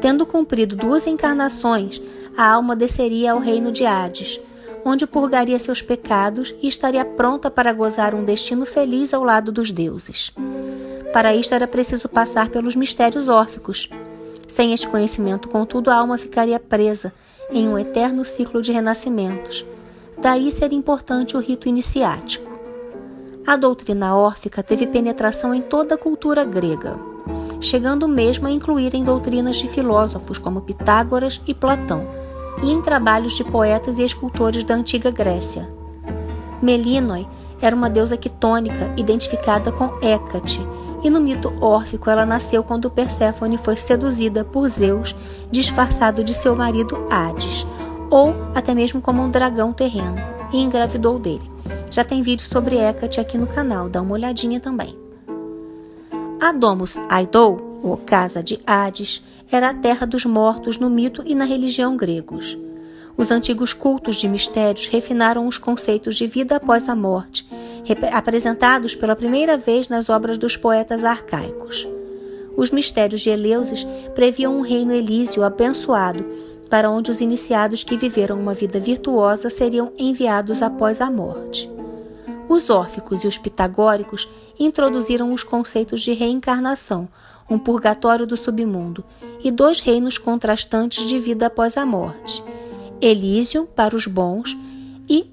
[0.00, 2.00] Tendo cumprido duas encarnações,
[2.36, 4.40] a alma desceria ao reino de Hades,
[4.84, 9.72] onde purgaria seus pecados e estaria pronta para gozar um destino feliz ao lado dos
[9.72, 10.32] deuses.
[11.12, 13.88] Para isto era preciso passar pelos mistérios órficos.
[14.46, 17.12] Sem este conhecimento, contudo, a alma ficaria presa
[17.50, 19.64] em um eterno ciclo de renascimentos.
[20.20, 22.50] Daí ser importante o rito iniciático.
[23.46, 26.98] A doutrina órfica teve penetração em toda a cultura grega,
[27.60, 32.06] chegando mesmo a incluir em doutrinas de filósofos como Pitágoras e Platão,
[32.62, 35.68] e em trabalhos de poetas e escultores da antiga Grécia.
[36.60, 37.26] Melínoi
[37.60, 40.60] era uma deusa quitônica identificada com Hécate,
[41.02, 45.14] e no mito órfico ela nasceu quando Perséfone foi seduzida por Zeus,
[45.50, 47.64] disfarçado de seu marido Hades,
[48.10, 50.16] ou até mesmo como um dragão terreno,
[50.52, 51.50] e engravidou dele.
[51.90, 54.96] Já tem vídeo sobre Hecate aqui no canal, dá uma olhadinha também.
[56.40, 61.34] A Domus Aidou, ou Casa de Hades, era a terra dos mortos no mito e
[61.34, 62.58] na religião gregos.
[63.16, 67.48] Os antigos cultos de mistérios refinaram os conceitos de vida após a morte,
[68.12, 71.88] apresentados pela primeira vez nas obras dos poetas arcaicos.
[72.56, 76.24] Os mistérios de Eleusis previam um reino elísio abençoado,
[76.68, 81.70] para onde os iniciados que viveram uma vida virtuosa seriam enviados após a morte.
[82.48, 87.08] Os órficos e os pitagóricos introduziram os conceitos de reencarnação,
[87.48, 89.04] um purgatório do submundo
[89.42, 92.42] e dois reinos contrastantes de vida após a morte:
[93.00, 94.56] Elísio para os bons
[95.08, 95.30] e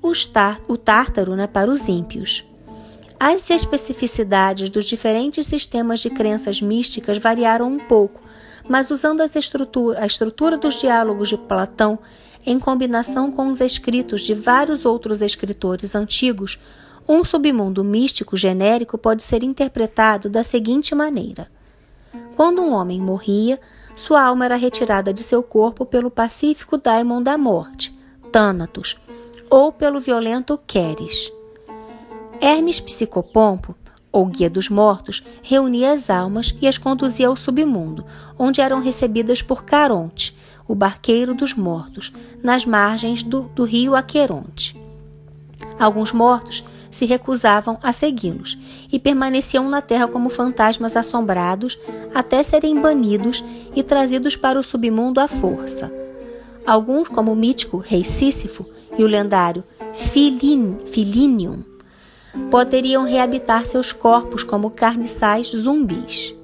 [0.67, 2.45] o Tártaro né, para os ímpios.
[3.19, 8.21] As especificidades dos diferentes sistemas de crenças místicas variaram um pouco,
[8.67, 11.99] mas usando estrutura, a estrutura dos diálogos de Platão,
[12.45, 16.59] em combinação com os escritos de vários outros escritores antigos,
[17.07, 21.49] um submundo místico genérico pode ser interpretado da seguinte maneira:
[22.35, 23.59] quando um homem morria,
[23.95, 27.97] sua alma era retirada de seu corpo pelo pacífico daimon da morte,
[28.31, 28.97] Thanatos,
[29.49, 31.31] ou pelo violento Queres.
[32.41, 33.75] Hermes Psicopompo,
[34.15, 38.05] ou guia dos mortos, reunia as almas e as conduzia ao submundo,
[38.39, 40.33] onde eram recebidas por Caronte,
[40.65, 44.79] o barqueiro dos mortos, nas margens do, do rio Aqueronte.
[45.77, 48.57] Alguns mortos se recusavam a segui-los
[48.89, 51.77] e permaneciam na terra como fantasmas assombrados
[52.13, 53.43] até serem banidos
[53.75, 55.91] e trazidos para o submundo à força.
[56.65, 58.65] Alguns, como o mítico rei Sísifo
[58.97, 59.61] e o lendário
[59.93, 60.79] Filin,
[62.49, 66.35] poderiam reabitar seus corpos como carniçais zumbis.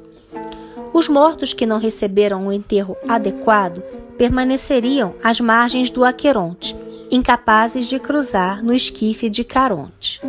[0.94, 3.82] Os mortos que não receberam um enterro adequado
[4.18, 6.76] permaneceriam às margens do Aqueronte,
[7.10, 10.22] incapazes de cruzar no esquife de Caronte.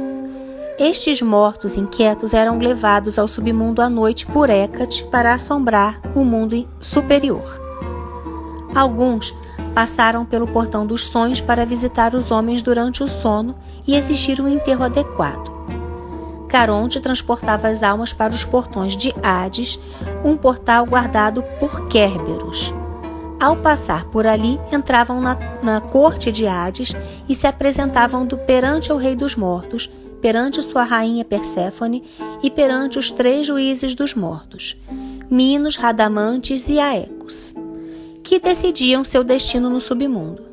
[0.79, 6.69] Estes mortos inquietos eram levados ao submundo à noite por Hecate para assombrar o mundo
[6.81, 7.61] superior.
[8.75, 9.35] Alguns
[9.75, 13.55] passaram pelo portão dos sonhos para visitar os homens durante o sono
[13.87, 15.52] e exigir um enterro adequado.
[16.53, 19.81] Caronte transportava as almas para os portões de Hades,
[20.23, 22.75] um portal guardado por Kerberos.
[23.41, 26.93] Ao passar por ali, entravam na, na corte de Hades
[27.27, 29.91] e se apresentavam do, perante o Rei dos Mortos,
[30.21, 32.05] perante sua rainha Perséfone
[32.43, 34.77] e perante os três juízes dos mortos,
[35.31, 37.55] Minos, Radamantes e Aecos,
[38.23, 40.52] que decidiam seu destino no submundo.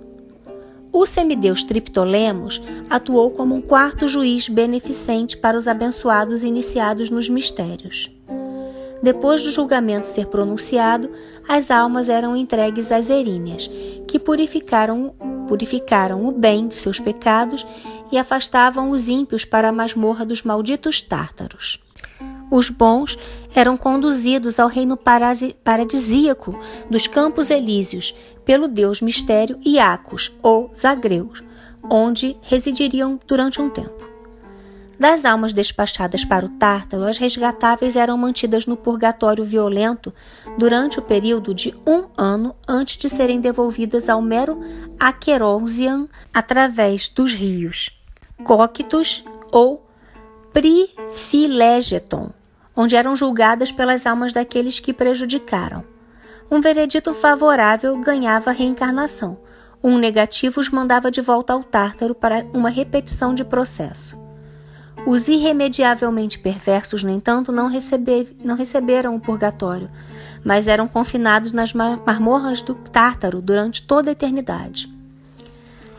[0.92, 8.12] O semideus Triptolemos atuou como um quarto juiz beneficente para os abençoados iniciados nos mistérios.
[9.02, 11.10] Depois do julgamento ser pronunciado,
[11.48, 13.70] as almas eram entregues às eríneas,
[14.08, 15.14] que purificaram,
[15.48, 17.66] purificaram o bem de seus pecados
[18.12, 21.80] e afastavam os ímpios para a masmorra dos malditos tártaros.
[22.52, 23.18] Os bons
[23.54, 26.60] eram conduzidos ao reino paradisíaco
[26.90, 28.16] dos Campos Elíseos
[28.50, 31.44] pelo deus mistério Iacos ou Zagreus,
[31.84, 34.10] onde residiriam durante um tempo.
[35.00, 40.12] Das almas despachadas para o Tártaro, as resgatáveis eram mantidas no purgatório violento
[40.58, 44.60] durante o período de um ano antes de serem devolvidas ao mero
[45.00, 47.92] Aqueronzian através dos rios
[48.44, 49.86] Cóquitos ou
[50.52, 52.32] Prifilegeton,
[52.76, 55.99] onde eram julgadas pelas almas daqueles que prejudicaram.
[56.52, 59.38] Um veredito favorável ganhava reencarnação,
[59.84, 64.18] um negativo os mandava de volta ao Tártaro para uma repetição de processo.
[65.06, 69.92] Os irremediavelmente perversos, no entanto, não, receber, não receberam o purgatório,
[70.44, 74.92] mas eram confinados nas marmorras do Tártaro durante toda a eternidade.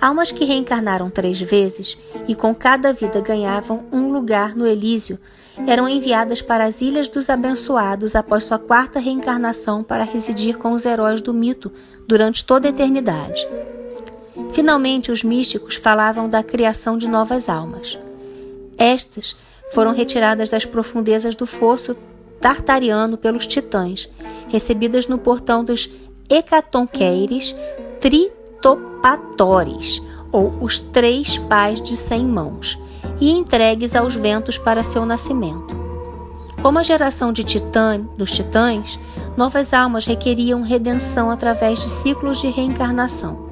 [0.00, 1.96] Almas que reencarnaram três vezes
[2.26, 5.18] e com cada vida ganhavam um lugar no Elísio
[5.66, 10.84] eram enviadas para as Ilhas dos Abençoados após sua quarta reencarnação para residir com os
[10.84, 11.72] heróis do mito
[12.06, 13.46] durante toda a eternidade.
[14.52, 17.98] Finalmente, os místicos falavam da criação de novas almas.
[18.76, 19.36] Estas
[19.72, 21.96] foram retiradas das profundezas do fosso
[22.40, 24.08] tartariano pelos titãs,
[24.48, 25.90] recebidas no portão dos
[26.28, 27.54] Hecatonqueires
[28.00, 30.02] Tritopatores,
[30.32, 32.78] ou os três pais de cem mãos,
[33.20, 35.76] e entregues aos ventos para seu nascimento.
[36.62, 38.98] Como a geração de titã, dos titãs,
[39.36, 43.50] novas almas requeriam redenção através de ciclos de reencarnação.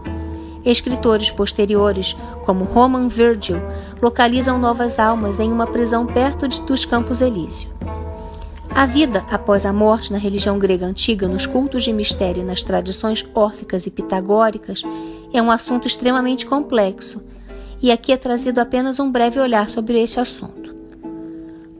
[0.65, 2.15] Escritores posteriores,
[2.45, 3.63] como Roman Virgil,
[4.03, 7.69] localizam novas almas em uma prisão perto de, dos Campos Elíseos.
[8.75, 12.63] A vida após a morte na religião grega antiga, nos cultos de mistério e nas
[12.63, 14.83] tradições órficas e pitagóricas
[15.33, 17.23] é um assunto extremamente complexo,
[17.81, 20.75] e aqui é trazido apenas um breve olhar sobre esse assunto.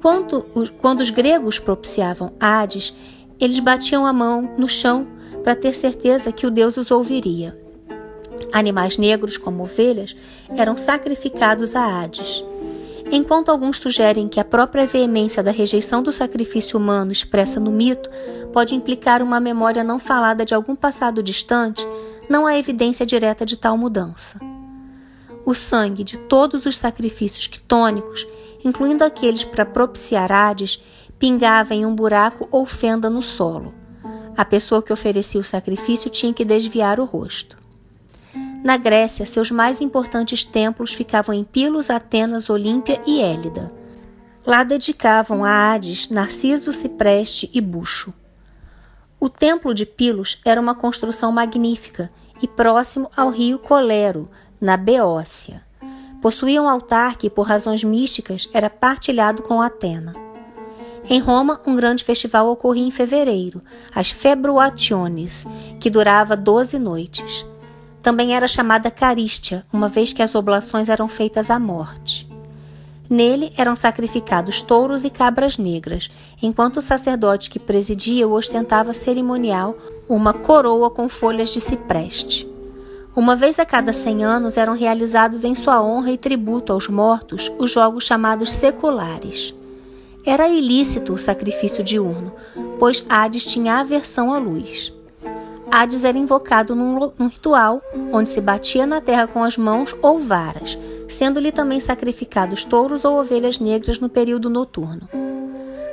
[0.01, 0.43] Quando,
[0.81, 2.95] quando os gregos propiciavam Hades,
[3.41, 5.07] eles batiam a mão no chão
[5.43, 7.59] para ter certeza que o deus os ouviria.
[8.53, 10.17] Animais negros, como ovelhas,
[10.57, 12.45] eram sacrificados a Hades.
[13.11, 18.11] Enquanto alguns sugerem que a própria veemência da rejeição do sacrifício humano expressa no mito
[18.53, 21.87] pode implicar uma memória não falada de algum passado distante,
[22.29, 24.39] não há evidência direta de tal mudança.
[25.49, 28.29] O sangue de todos os sacrifícios quitônicos,
[28.63, 30.79] incluindo aqueles para propiciar Hades,
[31.19, 33.73] pingava em um buraco ou fenda no solo.
[34.37, 37.57] A pessoa que oferecia o sacrifício tinha que desviar o rosto.
[38.63, 43.73] Na Grécia, seus mais importantes templos ficavam em Pilos, Atenas, Olímpia e Élida.
[44.45, 48.13] Lá dedicavam a Hades Narciso, Cipreste e Buxo.
[49.19, 54.29] O templo de Pilos era uma construção magnífica e próximo ao rio Colero,
[54.61, 55.63] na Beócia.
[56.21, 60.15] Possuía um altar que, por razões místicas, era partilhado com Atena.
[61.09, 63.63] Em Roma, um grande festival ocorria em fevereiro,
[63.95, 65.47] as Februationes,
[65.81, 67.47] que durava doze noites.
[68.03, 72.29] Também era chamada Carístia, uma vez que as oblações eram feitas à morte.
[73.09, 76.11] Nele eram sacrificados touros e cabras negras,
[76.43, 79.79] enquanto o sacerdote que presidia ostentava cerimonial
[80.09, 82.47] uma coroa com folhas de cipreste.
[83.19, 87.51] Uma vez a cada cem anos eram realizados em sua honra e tributo aos mortos
[87.59, 89.53] os jogos chamados seculares.
[90.25, 92.33] Era ilícito o sacrifício diurno,
[92.79, 94.93] pois Hades tinha aversão à luz.
[95.69, 100.21] Hades era invocado num, num ritual onde se batia na terra com as mãos ou
[100.21, 105.09] varas, sendo-lhe também sacrificados touros ou ovelhas negras no período noturno.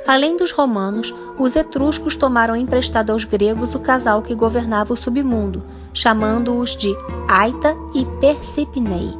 [0.06, 5.64] Além dos romanos, os etruscos tomaram emprestado aos gregos o casal que governava o submundo,
[5.92, 6.94] chamando-os de
[7.28, 9.10] Aita e Persipnei.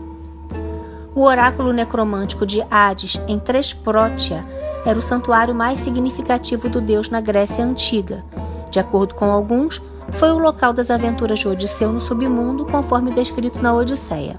[1.13, 4.45] O oráculo necromântico de Hades, em Tresprotia,
[4.85, 8.25] era o santuário mais significativo do deus na Grécia Antiga.
[8.71, 9.83] De acordo com alguns,
[10.13, 14.39] foi o local das aventuras de Odisseu no submundo, conforme descrito na Odisseia.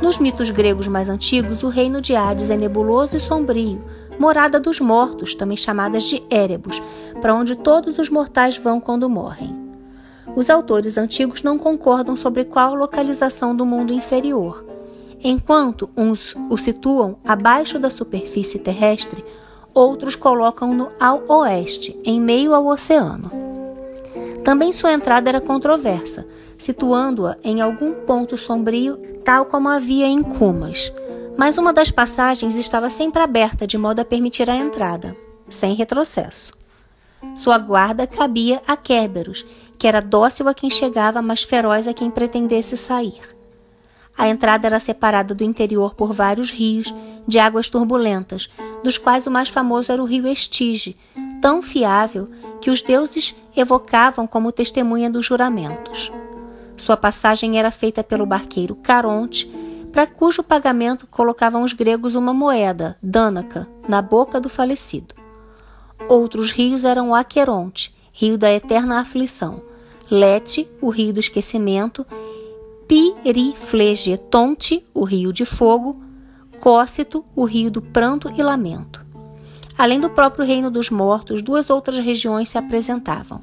[0.00, 3.82] Nos mitos gregos mais antigos, o reino de Hades é nebuloso e sombrio,
[4.18, 6.82] morada dos mortos, também chamadas de Erebus,
[7.20, 9.54] para onde todos os mortais vão quando morrem.
[10.36, 14.64] Os autores antigos não concordam sobre qual localização do mundo inferior.
[15.22, 19.24] Enquanto uns o situam abaixo da superfície terrestre,
[19.74, 23.30] outros colocam-no ao oeste, em meio ao oceano.
[24.44, 30.92] Também sua entrada era controversa, situando-a em algum ponto sombrio, tal como havia em Cumas.
[31.38, 35.16] Mas uma das passagens estava sempre aberta de modo a permitir a entrada,
[35.48, 36.52] sem retrocesso.
[37.36, 39.46] Sua guarda cabia a Kerberos,
[39.78, 43.20] que era dócil a quem chegava, mas feroz a quem pretendesse sair.
[44.16, 46.92] A entrada era separada do interior por vários rios
[47.24, 48.50] de águas turbulentas,
[48.82, 50.96] dos quais o mais famoso era o rio Estige,
[51.40, 52.28] tão fiável
[52.60, 56.10] que os deuses evocavam como testemunha dos juramentos.
[56.76, 59.48] Sua passagem era feita pelo barqueiro Caronte,
[59.92, 65.14] para cujo pagamento colocavam os gregos uma moeda, dânaca, na boca do falecido.
[66.08, 69.62] Outros rios eram o Aqueronte, rio da eterna aflição,
[70.10, 72.06] Lete, o rio do esquecimento,
[72.86, 76.00] Piriflegetonte, o rio de fogo,
[76.60, 79.06] Cócito, o rio do pranto e lamento.
[79.76, 83.40] Além do próprio reino dos mortos, duas outras regiões se apresentavam: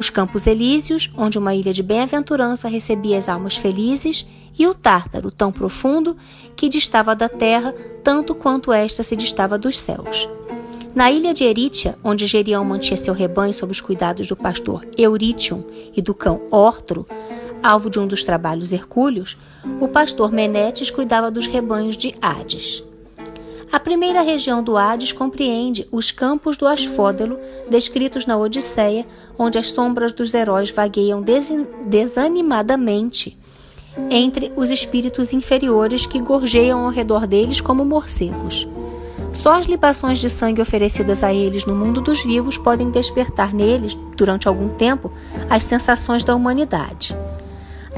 [0.00, 4.26] os Campos Elíseos, onde uma ilha de bem-aventurança recebia as almas felizes,
[4.58, 6.16] e o Tártaro, tão profundo
[6.56, 10.26] que distava da terra tanto quanto esta se distava dos céus.
[10.94, 15.62] Na ilha de Erítia, onde Gerião mantinha seu rebanho sob os cuidados do pastor Eurítion
[15.94, 17.06] e do cão Ortro,
[17.62, 19.36] alvo de um dos trabalhos hercúleos,
[19.80, 22.82] o pastor Menetes cuidava dos rebanhos de Hades.
[23.72, 27.38] A primeira região do Hades compreende os campos do Asfódelo,
[27.70, 29.06] descritos na Odisseia,
[29.38, 31.22] onde as sombras dos heróis vagueiam
[31.86, 33.38] desanimadamente
[34.10, 38.66] entre os espíritos inferiores que gorjeiam ao redor deles como morcegos.
[39.32, 43.96] Só as libações de sangue oferecidas a eles no mundo dos vivos podem despertar neles,
[44.16, 45.12] durante algum tempo,
[45.48, 47.16] as sensações da humanidade.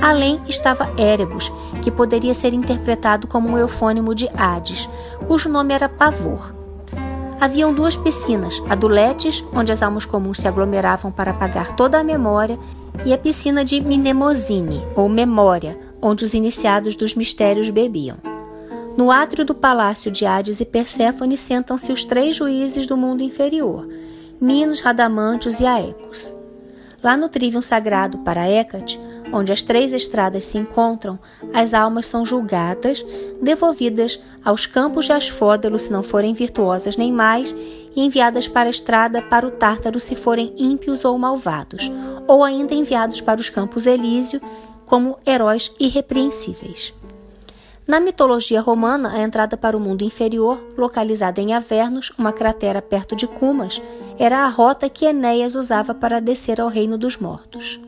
[0.01, 4.89] Além estava Erebus, que poderia ser interpretado como um eufônimo de Hades,
[5.27, 6.55] cujo nome era Pavor.
[7.41, 11.99] Haviam duas piscinas, a do Letes, onde as almas comuns se aglomeravam para apagar toda
[11.99, 12.59] a memória,
[13.05, 18.17] e a piscina de Mnemosine, ou Memória, onde os iniciados dos mistérios bebiam.
[18.97, 23.89] No átrio do palácio de Hades e Perséfone sentam-se os três juízes do mundo inferior,
[24.41, 26.35] Minos, Radamantios e Aecos.
[27.03, 29.01] Lá no trivium sagrado para Hecate,
[29.33, 31.19] onde as três estradas se encontram,
[31.53, 33.05] as almas são julgadas,
[33.41, 37.55] devolvidas aos campos de Asfódelo se não forem virtuosas nem mais,
[37.95, 41.91] e enviadas para a estrada para o Tártaro se forem ímpios ou malvados,
[42.27, 44.41] ou ainda enviados para os campos Elísio
[44.87, 46.93] como heróis irrepreensíveis.
[47.87, 53.17] Na mitologia romana, a entrada para o mundo inferior, localizada em Avernus, uma cratera perto
[53.17, 53.83] de Cumas,
[54.19, 57.81] era a rota que Enéas usava para descer ao reino dos mortos.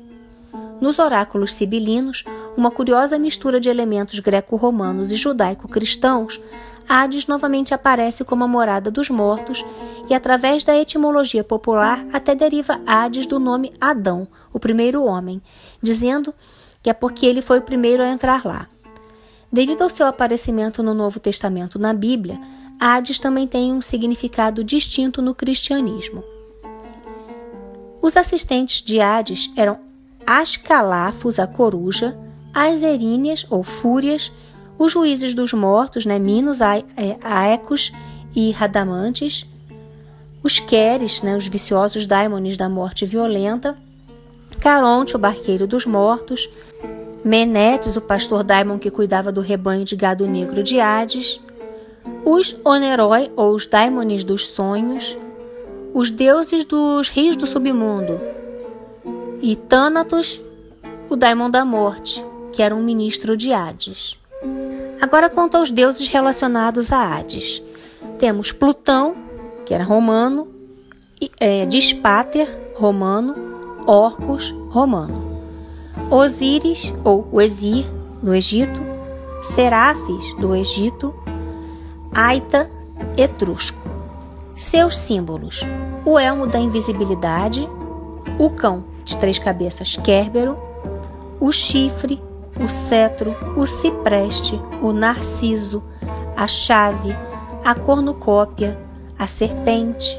[0.85, 2.25] Nos oráculos sibilinos,
[2.55, 6.39] uma curiosa mistura de elementos greco-romanos e judaico-cristãos,
[6.87, 9.65] Hades novamente aparece como a morada dos mortos
[10.11, 15.41] e, através da etimologia popular, até deriva Hades do nome Adão, o primeiro homem,
[15.81, 16.35] dizendo
[16.83, 18.69] que é porque ele foi o primeiro a entrar lá.
[19.51, 22.39] Devido ao seu aparecimento no Novo Testamento na Bíblia,
[22.79, 26.23] Hades também tem um significado distinto no cristianismo.
[28.03, 29.94] Os assistentes de Hades eram
[30.27, 32.17] Ascalafos, a coruja,
[32.53, 34.33] as Eríneas, ou fúrias,
[34.79, 36.85] os juízes dos mortos, né, Minos, é,
[37.23, 37.93] Aecos
[38.35, 39.47] e Radamantes,
[40.43, 43.77] os Queres, né, os viciosos daimones da morte violenta,
[44.61, 46.49] Caronte, o barqueiro dos mortos,
[47.25, 51.41] Menetes, o pastor Daimon que cuidava do rebanho de gado negro de Hades,
[52.25, 55.17] os Oneroi, ou os Daimones dos sonhos,
[55.95, 58.21] os deuses dos rios do submundo,
[59.41, 60.41] e Thanatos,
[61.09, 64.19] o Daimon da morte, que era um ministro de Hades.
[65.01, 67.63] Agora quanto aos deuses relacionados a Hades.
[68.19, 69.15] Temos Plutão,
[69.67, 70.49] que era romano,
[71.41, 73.35] é, Dispater, romano,
[73.87, 75.35] Orcus, romano.
[76.11, 77.87] Osíris, ou Oesir,
[78.23, 78.81] do Egito,
[79.43, 81.15] Serafes, do Egito,
[82.15, 82.71] Aita,
[83.17, 83.89] etrusco.
[84.57, 85.63] Seus símbolos:
[86.05, 87.69] o elmo da invisibilidade,
[88.39, 90.59] o cão de três cabeças Kérbero,
[91.41, 92.21] o chifre,
[92.59, 95.83] o cetro, o cipreste, o narciso,
[96.37, 97.15] a chave,
[97.65, 98.79] a cornucópia,
[99.19, 100.19] a serpente,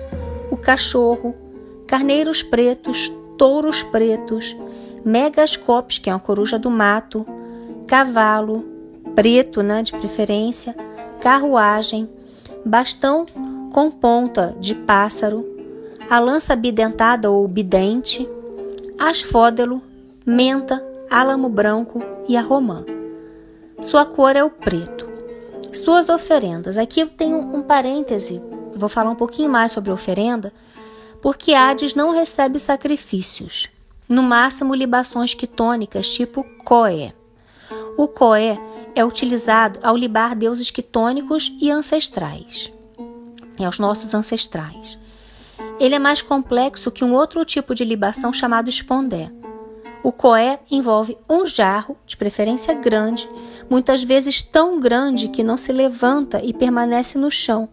[0.51, 1.35] o cachorro,
[1.87, 4.55] carneiros pretos, touros pretos,
[5.03, 7.25] Megascopes, que é uma coruja do mato,
[7.85, 8.65] cavalo,
[9.13, 10.75] preto, né, de preferência,
[11.21, 12.09] carruagem,
[12.65, 13.25] bastão
[13.71, 15.45] com ponta de pássaro,
[16.09, 18.27] a lança bidentada ou bidente,
[18.99, 19.81] asfódelo,
[20.25, 22.83] menta, álamo branco e a romã.
[23.81, 25.07] Sua cor é o preto.
[25.73, 26.77] Suas oferendas.
[26.77, 28.41] Aqui eu tenho um parêntese,
[28.75, 30.53] vou falar um pouquinho mais sobre oferenda,
[31.21, 33.69] porque Hades não recebe sacrifícios
[34.07, 37.13] no máximo libações quitônicas tipo coé.
[37.97, 38.57] O coé
[38.93, 42.71] é utilizado ao libar deuses quitônicos e ancestrais,
[43.59, 44.97] é os nossos ancestrais.
[45.77, 49.29] Ele é mais complexo que um outro tipo de libação chamado espondé.
[50.01, 53.27] O coé envolve um jarro, de preferência grande,
[53.69, 57.67] muitas vezes tão grande que não se levanta e permanece no chão.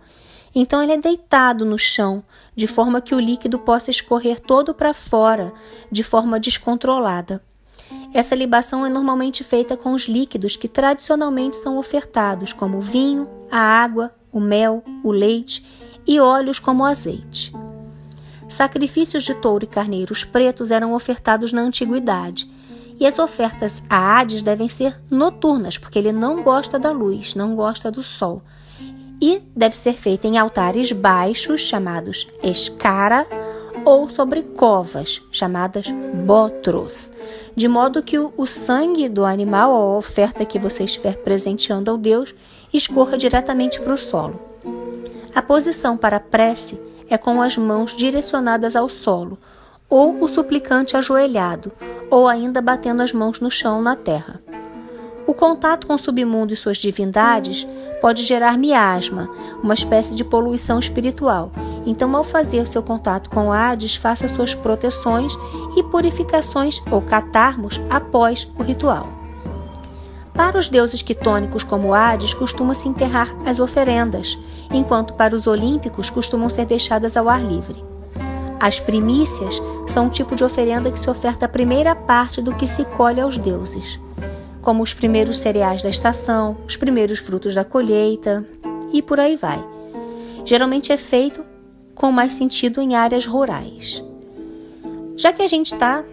[0.54, 2.24] Então ele é deitado no chão,
[2.56, 5.52] de forma que o líquido possa escorrer todo para fora,
[5.90, 7.42] de forma descontrolada.
[8.12, 13.28] Essa libação é normalmente feita com os líquidos que tradicionalmente são ofertados, como o vinho,
[13.50, 15.64] a água, o mel, o leite
[16.06, 17.52] e óleos como o azeite.
[18.52, 22.46] Sacrifícios de touro e carneiros pretos eram ofertados na antiguidade,
[23.00, 27.56] e as ofertas a Hades devem ser noturnas, porque ele não gosta da luz, não
[27.56, 28.42] gosta do sol.
[29.20, 33.26] E deve ser feita em altares baixos, chamados escara,
[33.86, 35.86] ou sobre covas, chamadas
[36.26, 37.10] botros,
[37.56, 42.34] de modo que o, sangue do animal, a oferta que você estiver presenteando ao Deus,
[42.72, 44.38] escorra diretamente para o solo.
[45.34, 49.38] A posição para a prece é com as mãos direcionadas ao solo,
[49.88, 51.72] ou o suplicante ajoelhado,
[52.10, 54.40] ou ainda batendo as mãos no chão na terra.
[55.26, 57.66] O contato com o submundo e suas divindades
[58.00, 59.30] pode gerar miasma,
[59.62, 61.52] uma espécie de poluição espiritual.
[61.86, 65.32] Então, ao fazer seu contato com Hades, faça suas proteções
[65.76, 69.21] e purificações ou catarmos após o ritual.
[70.34, 74.38] Para os deuses quitônicos como Hades, costuma-se enterrar as oferendas,
[74.72, 77.84] enquanto para os olímpicos costumam ser deixadas ao ar livre.
[78.58, 82.66] As primícias são um tipo de oferenda que se oferta a primeira parte do que
[82.66, 83.98] se colhe aos deuses
[84.62, 88.46] como os primeiros cereais da estação, os primeiros frutos da colheita
[88.92, 89.62] e por aí vai.
[90.44, 91.44] Geralmente é feito
[91.94, 94.02] com mais sentido em áreas rurais.
[95.16, 96.04] Já que a gente está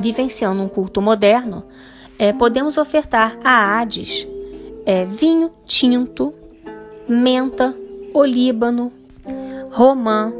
[0.00, 1.64] vivenciando um culto moderno,
[2.18, 4.26] é, podemos ofertar a Hades
[4.84, 6.32] é, vinho tinto,
[7.06, 7.76] menta,
[8.14, 8.90] olíbano,
[9.70, 10.32] romã,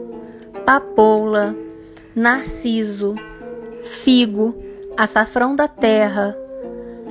[0.64, 1.54] papoula,
[2.14, 3.14] narciso,
[3.82, 4.56] figo,
[4.96, 6.34] açafrão da terra,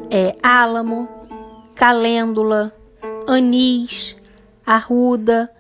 [0.10, 1.08] é álamo,
[1.76, 2.74] calêndula,
[3.28, 4.16] anis,
[4.66, 5.52] arruda,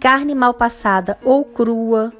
[0.00, 2.12] carne mal passada ou crua,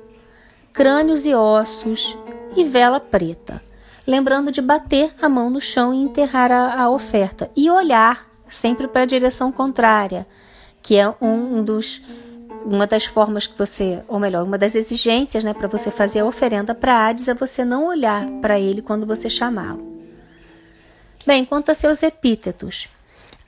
[0.75, 2.19] crânios e ossos
[2.55, 3.63] e vela preta.
[4.11, 8.89] Lembrando de bater a mão no chão e enterrar a, a oferta e olhar sempre
[8.89, 10.27] para a direção contrária,
[10.83, 12.03] que é um dos
[12.65, 16.25] uma das formas que você, ou melhor, uma das exigências, né, para você fazer a
[16.25, 20.03] oferenda para Hades é você não olhar para ele quando você chamá-lo.
[21.25, 22.89] Bem, quanto a seus epítetos.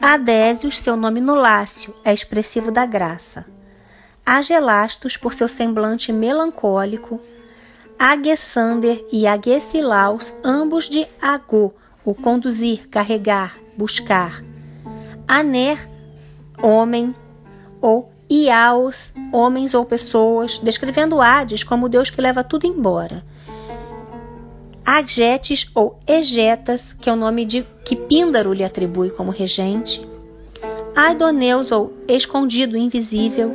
[0.00, 3.44] Adésios, seu nome no Lácio, é expressivo da graça.
[4.24, 7.20] Agelastos, por seu semblante melancólico.
[7.98, 11.72] Aguessander e Aguesilaus, ambos de agô,
[12.04, 14.42] o conduzir, carregar, buscar.
[15.26, 15.88] Aner,
[16.62, 17.14] homem,
[17.80, 23.24] ou Iaos, homens ou pessoas, descrevendo Hades como o Deus que leva tudo embora.
[24.84, 30.06] Agetes ou Egetas, que é o nome de que Píndaro lhe atribui como regente.
[30.94, 33.54] Aidoneus ou escondido, invisível.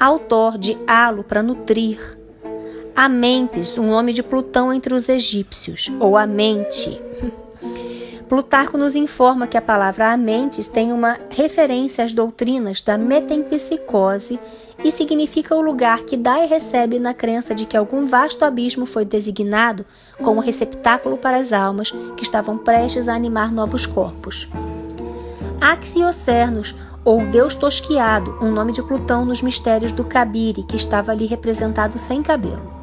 [0.00, 2.17] Autor de halo para nutrir.
[3.00, 7.00] Amentes, um nome de Plutão entre os egípcios, ou Amente.
[8.28, 14.40] Plutarco nos informa que a palavra amentes tem uma referência às doutrinas da metempsicose
[14.82, 18.84] e significa o lugar que dá e recebe na crença de que algum vasto abismo
[18.84, 19.86] foi designado
[20.20, 24.48] como receptáculo para as almas que estavam prestes a animar novos corpos.
[25.60, 26.74] Axiocernos,
[27.04, 31.96] ou Deus Tosquiado, um nome de Plutão nos mistérios do Cabire, que estava ali representado
[31.96, 32.77] sem cabelo.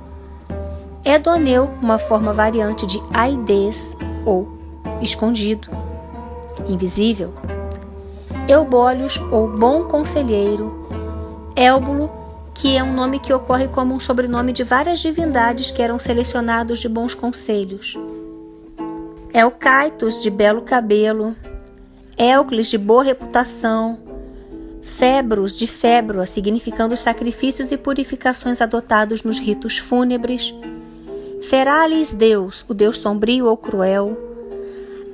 [1.06, 3.96] Edoneu, uma forma variante de Aides,
[4.26, 4.58] ou
[5.00, 5.70] escondido,
[6.68, 7.32] invisível.
[8.48, 10.90] Eubólios ou bom conselheiro.
[11.56, 12.10] Élbulo,
[12.56, 16.80] que é um nome que ocorre como um sobrenome de várias divindades que eram selecionados
[16.80, 17.96] de bons conselhos.
[19.32, 21.36] Elcaitos, de belo cabelo.
[22.18, 24.00] Elcles, de boa reputação.
[24.82, 30.52] Febros, de fébroa, significando os sacrifícios e purificações adotados nos ritos fúnebres.
[31.50, 34.18] Feralis, Deus, o Deus sombrio ou cruel.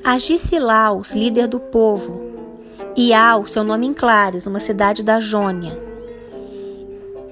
[0.02, 2.22] Agicilaus, líder do povo.
[2.96, 5.78] Ial, seu nome em Clares, uma cidade da Jônia.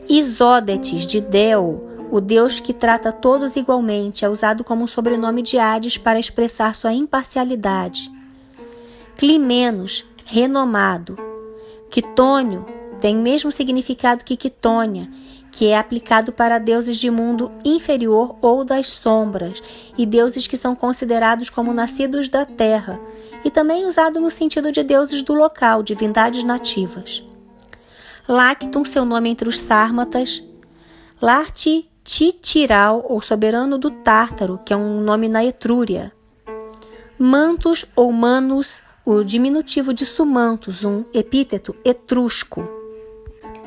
[0.09, 5.97] Isódetes, de Deu, o deus que trata todos igualmente, é usado como sobrenome de Hades
[5.97, 8.11] para expressar sua imparcialidade.
[9.15, 11.17] Climenos, renomado.
[11.89, 12.65] Quitônio
[12.99, 15.09] tem mesmo significado que Quitônia
[15.51, 19.61] que é aplicado para deuses de mundo inferior ou das sombras,
[19.97, 22.99] e deuses que são considerados como nascidos da terra,
[23.43, 27.23] e também usado no sentido de deuses do local, divindades nativas.
[28.27, 30.43] Lactum, seu nome entre os sármatas,
[31.21, 36.11] Larti Titiral, ou soberano do Tártaro, que é um nome na Etrúria.
[37.17, 42.78] Mantus ou Manus, o diminutivo de Sumantus, um epíteto etrusco.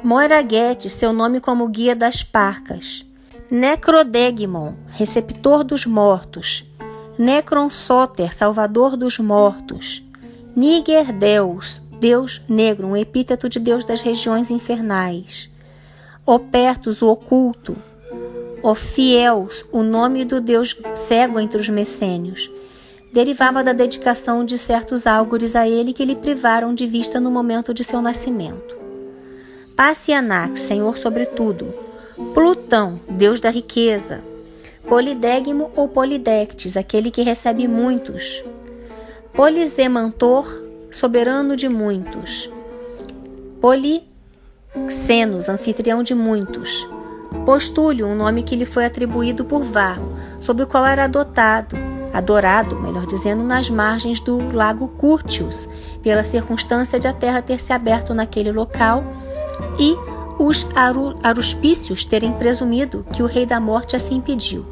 [0.04, 3.06] Moiraguete, seu nome como guia das parcas.
[3.48, 6.68] Necrodegmon, receptor dos mortos.
[7.16, 10.02] Necron Soter, salvador dos mortos.
[10.56, 15.48] Niger Deus, deus negro, um epíteto de deus das regiões infernais.
[16.26, 17.76] Opertus, o oculto.
[18.60, 22.50] Ofiels, o nome do deus cego entre os messênios.
[23.12, 27.72] Derivava da dedicação de certos álgores a ele que lhe privaram de vista no momento
[27.72, 28.81] de seu nascimento.
[29.76, 31.74] Passianax, senhor sobre tudo.
[32.34, 34.20] Plutão, deus da riqueza.
[34.86, 38.44] Polidegmo ou Polidectes, aquele que recebe muitos.
[39.32, 40.46] Polizemantor,
[40.90, 42.50] soberano de muitos.
[43.62, 46.86] Polixenos, anfitrião de muitos.
[47.46, 51.76] Postúlio, um nome que lhe foi atribuído por Varro, sob o qual era adotado,
[52.12, 55.66] adorado, melhor dizendo, nas margens do lago Curtius,
[56.02, 59.02] pela circunstância de a terra ter se aberto naquele local
[59.78, 59.96] e
[60.38, 60.66] os
[61.22, 64.66] aruspícios terem presumido que o rei da morte assim impediu.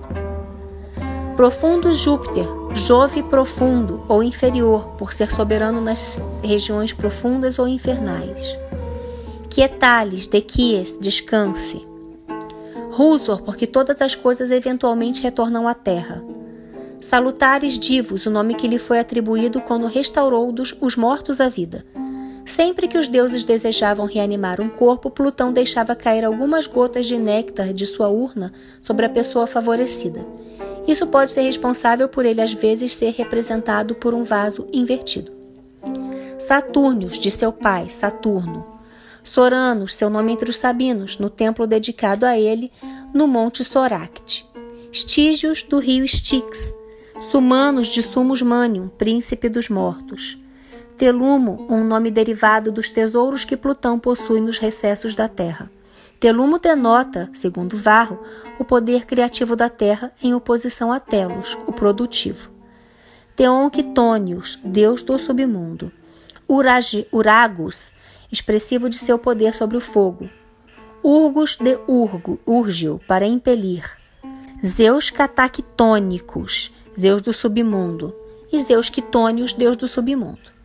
[1.37, 8.57] Profundo Júpiter, Jove profundo ou inferior, por ser soberano nas regiões profundas ou infernais.
[9.49, 11.85] Quietales, dequies, descanse.
[12.93, 16.23] Rusor, porque todas as coisas eventualmente retornam à terra.
[17.01, 21.85] Salutares divos, o nome que lhe foi atribuído quando restaurou os mortos à vida.
[22.51, 27.73] Sempre que os deuses desejavam reanimar um corpo, Plutão deixava cair algumas gotas de néctar
[27.73, 30.27] de sua urna sobre a pessoa favorecida.
[30.87, 35.31] Isso pode ser responsável por ele às vezes ser representado por um vaso invertido.
[36.41, 38.67] Saturnius, de seu pai, Saturno.
[39.23, 42.73] Soranos, seu nome entre os sabinos, no templo dedicado a ele,
[43.15, 44.45] no Monte Soracte.
[44.93, 46.75] Stígios, do rio Styx.
[47.21, 50.37] Sumanos, de Sumus Manium, príncipe dos mortos.
[51.01, 55.73] Telumo, um nome derivado dos tesouros que Plutão possui nos recessos da terra.
[56.21, 58.23] Telumo denota, segundo Varro,
[58.59, 62.51] o poder criativo da terra em oposição a Telos, o produtivo.
[63.35, 65.91] Teonquitônios, deus do submundo.
[66.47, 67.95] Uragi, Uragus,
[68.31, 70.29] expressivo de seu poder sobre o fogo.
[71.03, 73.91] Urgus de Urgo, Urgil, para impelir.
[74.63, 76.71] Zeus catactônicos,
[77.01, 78.15] Zeus do submundo.
[78.53, 80.60] E Zeus quitônios, deus do submundo.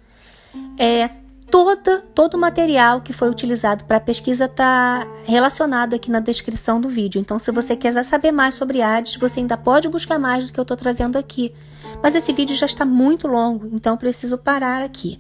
[0.78, 1.10] É,
[1.50, 6.82] toda, todo o material que foi utilizado para a pesquisa está relacionado aqui na descrição
[6.82, 7.20] do vídeo.
[7.20, 10.60] Então, se você quiser saber mais sobre Hades, você ainda pode buscar mais do que
[10.60, 11.54] eu estou trazendo aqui.
[12.02, 15.20] Mas esse vídeo já está muito longo, então preciso parar aqui.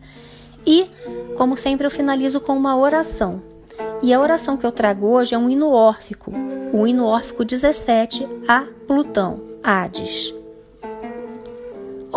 [0.65, 0.89] E,
[1.37, 3.41] como sempre, eu finalizo com uma oração.
[4.01, 6.31] E a oração que eu trago hoje é um hino órfico,
[6.73, 10.33] o hino órfico 17 a Plutão, Hades.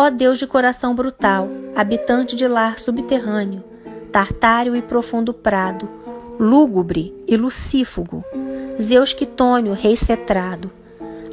[0.00, 3.64] Ó Deus de coração brutal, habitante de lar subterrâneo,
[4.12, 5.88] tartário e profundo prado,
[6.38, 8.24] lúgubre e lucífugo,
[8.80, 10.70] Zeus quitônio, rei cetrado,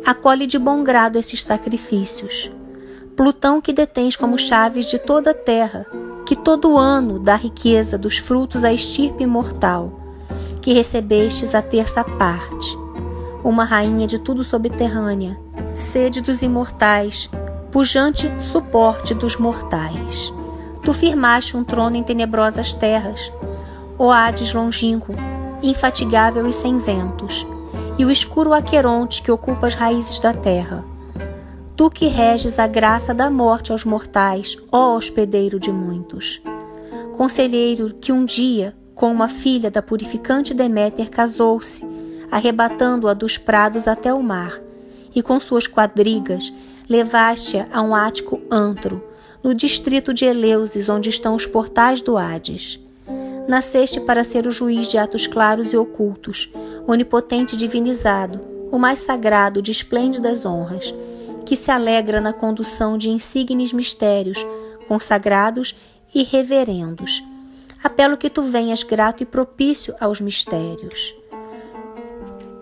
[0.04, 2.52] acolhe de bom grado esses sacrifícios.
[3.16, 5.86] Plutão que detens como chaves de toda a terra,
[6.26, 9.94] que todo ano dá riqueza dos frutos à estirpe imortal,
[10.60, 12.76] que recebestes a terça parte,
[13.44, 15.40] uma rainha de tudo subterrânea,
[15.76, 17.30] sede dos imortais,
[17.76, 20.34] pujante suporte dos mortais.
[20.82, 23.30] Tu firmaste um trono em tenebrosas terras,
[24.00, 25.14] o Hades longínquo,
[25.62, 27.46] infatigável e sem ventos,
[27.98, 30.86] e o escuro Aqueronte que ocupa as raízes da terra.
[31.76, 36.42] Tu que reges a graça da morte aos mortais, ó hospedeiro de muitos.
[37.18, 41.86] Conselheiro que um dia, com uma filha da purificante Deméter, casou-se,
[42.32, 44.62] arrebatando-a dos prados até o mar,
[45.14, 46.54] e com suas quadrigas
[46.88, 49.04] levaste-a a um ático antro,
[49.44, 52.80] no distrito de Eleusis, onde estão os portais do Hades.
[53.48, 56.52] Nasceste para ser o juiz de atos claros e ocultos,
[56.88, 58.42] onipotente divinizado,
[58.72, 60.94] o mais sagrado de esplêndidas honras,
[61.46, 64.46] que se alegra na condução de insígnes mistérios,
[64.88, 65.76] consagrados
[66.14, 67.24] e reverendos.
[67.84, 71.16] Apelo que tu venhas grato e propício aos mistérios.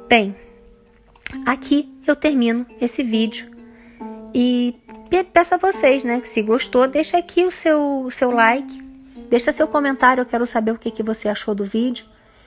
[0.10, 0.36] Bem,
[1.46, 3.53] aqui eu termino esse vídeo
[4.34, 4.76] e
[5.32, 8.82] peço a vocês, né, que se gostou, deixa aqui o seu, seu like,
[9.30, 12.06] deixa seu comentário, eu quero saber o que, que você achou do vídeo.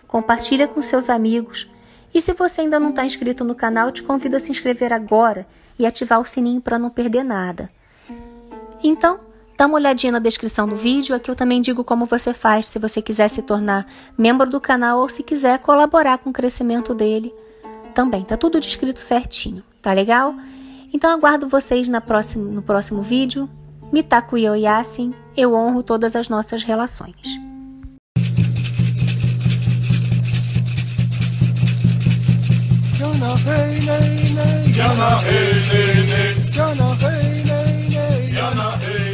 [0.08, 1.68] Compartilha com seus amigos.
[2.14, 5.46] E se você ainda não está inscrito no canal, te convido a se inscrever agora
[5.78, 7.70] e ativar o sininho para não perder nada.
[8.82, 9.20] Então,
[9.56, 12.78] dá uma olhadinha na descrição do vídeo, aqui eu também digo como você faz se
[12.78, 13.86] você quiser se tornar
[14.16, 17.34] membro do canal ou se quiser colaborar com o crescimento dele.
[17.94, 20.34] também, tá tudo descrito certinho, tá legal?
[20.92, 23.48] Então aguardo vocês próxima, no próximo vídeo.
[23.92, 27.46] Mitaku Yasin, eu honro todas as nossas relações.
[34.76, 36.42] Jana hey, hey.
[36.52, 38.30] Jana hey.
[38.34, 39.05] Jana hey.